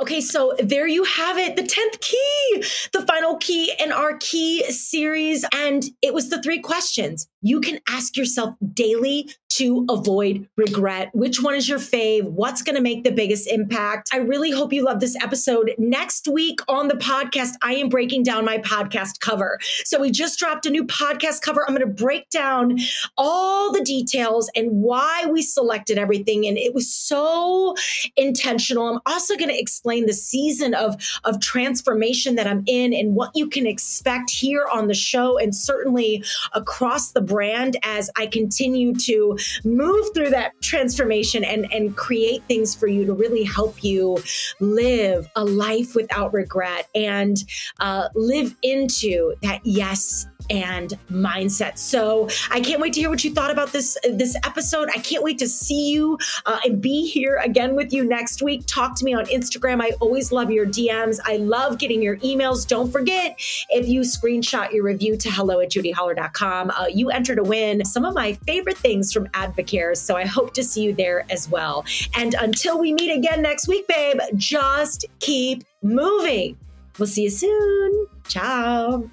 Okay, 0.00 0.20
so 0.20 0.54
there 0.60 0.86
you 0.86 1.02
have 1.02 1.38
it, 1.38 1.56
the 1.56 1.62
10th 1.62 2.00
key, 2.00 2.64
the 2.92 3.04
final 3.04 3.36
key 3.38 3.72
in 3.80 3.90
our 3.90 4.16
key 4.18 4.62
series. 4.70 5.44
And 5.52 5.84
it 6.02 6.14
was 6.14 6.30
the 6.30 6.40
three 6.40 6.60
questions 6.60 7.26
you 7.42 7.60
can 7.60 7.80
ask 7.88 8.16
yourself 8.16 8.54
daily 8.74 9.28
to 9.58 9.84
avoid 9.88 10.48
regret. 10.56 11.10
Which 11.14 11.42
one 11.42 11.56
is 11.56 11.68
your 11.68 11.80
fave? 11.80 12.30
What's 12.30 12.62
going 12.62 12.76
to 12.76 12.80
make 12.80 13.02
the 13.02 13.10
biggest 13.10 13.48
impact? 13.48 14.08
I 14.12 14.18
really 14.18 14.52
hope 14.52 14.72
you 14.72 14.84
love 14.84 15.00
this 15.00 15.16
episode. 15.16 15.74
Next 15.78 16.28
week 16.28 16.60
on 16.68 16.86
the 16.86 16.94
podcast, 16.94 17.54
I 17.60 17.74
am 17.74 17.88
breaking 17.88 18.22
down 18.22 18.44
my 18.44 18.58
podcast 18.58 19.18
cover. 19.18 19.58
So 19.84 20.00
we 20.00 20.12
just 20.12 20.38
dropped 20.38 20.66
a 20.66 20.70
new 20.70 20.84
podcast 20.84 21.42
cover. 21.42 21.64
I'm 21.66 21.74
going 21.74 21.86
to 21.86 21.92
break 21.92 22.30
down 22.30 22.78
all 23.16 23.72
the 23.72 23.82
details 23.82 24.48
and 24.54 24.70
why 24.70 25.26
we 25.28 25.42
selected 25.42 25.98
everything. 25.98 26.46
And 26.46 26.56
it 26.56 26.72
was 26.72 26.92
so 26.94 27.74
intentional. 28.16 28.86
I'm 28.86 29.00
also 29.06 29.36
going 29.36 29.50
to 29.50 29.58
explain 29.58 30.06
the 30.06 30.12
season 30.12 30.72
of, 30.74 30.96
of 31.24 31.40
transformation 31.40 32.36
that 32.36 32.46
I'm 32.46 32.62
in 32.66 32.94
and 32.94 33.16
what 33.16 33.32
you 33.34 33.48
can 33.48 33.66
expect 33.66 34.30
here 34.30 34.66
on 34.72 34.86
the 34.86 34.94
show 34.94 35.36
and 35.36 35.52
certainly 35.52 36.22
across 36.52 37.10
the 37.10 37.20
brand 37.20 37.76
as 37.82 38.08
I 38.16 38.28
continue 38.28 38.94
to 38.94 39.36
move 39.64 40.06
through 40.14 40.30
that 40.30 40.60
transformation 40.60 41.44
and, 41.44 41.72
and 41.72 41.96
create 41.96 42.42
things 42.48 42.74
for 42.74 42.86
you 42.86 43.04
to 43.04 43.12
really 43.12 43.44
help 43.44 43.82
you 43.82 44.18
live 44.60 45.28
a 45.36 45.44
life 45.44 45.94
without 45.94 46.32
regret 46.32 46.88
and 46.94 47.38
uh, 47.80 48.08
live 48.14 48.54
into 48.62 49.34
that 49.42 49.60
yes 49.64 50.26
and 50.50 50.98
mindset. 51.10 51.78
So 51.78 52.28
I 52.50 52.60
can't 52.60 52.80
wait 52.80 52.92
to 52.94 53.00
hear 53.00 53.10
what 53.10 53.22
you 53.24 53.32
thought 53.32 53.50
about 53.50 53.72
this 53.72 53.96
this 54.04 54.36
episode. 54.44 54.88
I 54.94 54.98
can't 54.98 55.22
wait 55.22 55.38
to 55.38 55.48
see 55.48 55.90
you 55.90 56.18
uh, 56.46 56.58
and 56.64 56.80
be 56.80 57.06
here 57.06 57.36
again 57.42 57.74
with 57.74 57.92
you 57.92 58.04
next 58.04 58.42
week. 58.42 58.64
Talk 58.66 58.96
to 58.96 59.04
me 59.04 59.14
on 59.14 59.26
Instagram. 59.26 59.82
I 59.82 59.90
always 60.00 60.32
love 60.32 60.50
your 60.50 60.66
DMs. 60.66 61.18
I 61.24 61.36
love 61.36 61.78
getting 61.78 62.02
your 62.02 62.16
emails. 62.18 62.66
Don't 62.66 62.90
forget 62.90 63.38
if 63.70 63.88
you 63.88 64.00
screenshot 64.00 64.72
your 64.72 64.84
review 64.84 65.16
to 65.18 65.30
hello 65.30 65.60
at 65.60 65.70
judyholler.com, 65.70 66.70
uh, 66.70 66.86
you 66.88 67.10
enter 67.10 67.34
to 67.36 67.42
win 67.42 67.84
some 67.84 68.04
of 68.04 68.14
my 68.14 68.32
favorite 68.46 68.78
things 68.78 69.12
from 69.12 69.27
Advocare. 69.34 69.96
So 69.96 70.16
I 70.16 70.26
hope 70.26 70.54
to 70.54 70.64
see 70.64 70.82
you 70.82 70.94
there 70.94 71.24
as 71.30 71.48
well. 71.48 71.84
And 72.14 72.34
until 72.34 72.78
we 72.78 72.92
meet 72.92 73.14
again 73.16 73.42
next 73.42 73.68
week, 73.68 73.86
babe, 73.88 74.18
just 74.36 75.06
keep 75.20 75.64
moving. 75.82 76.56
We'll 76.98 77.06
see 77.06 77.22
you 77.24 77.30
soon. 77.30 78.06
Ciao. 78.26 79.08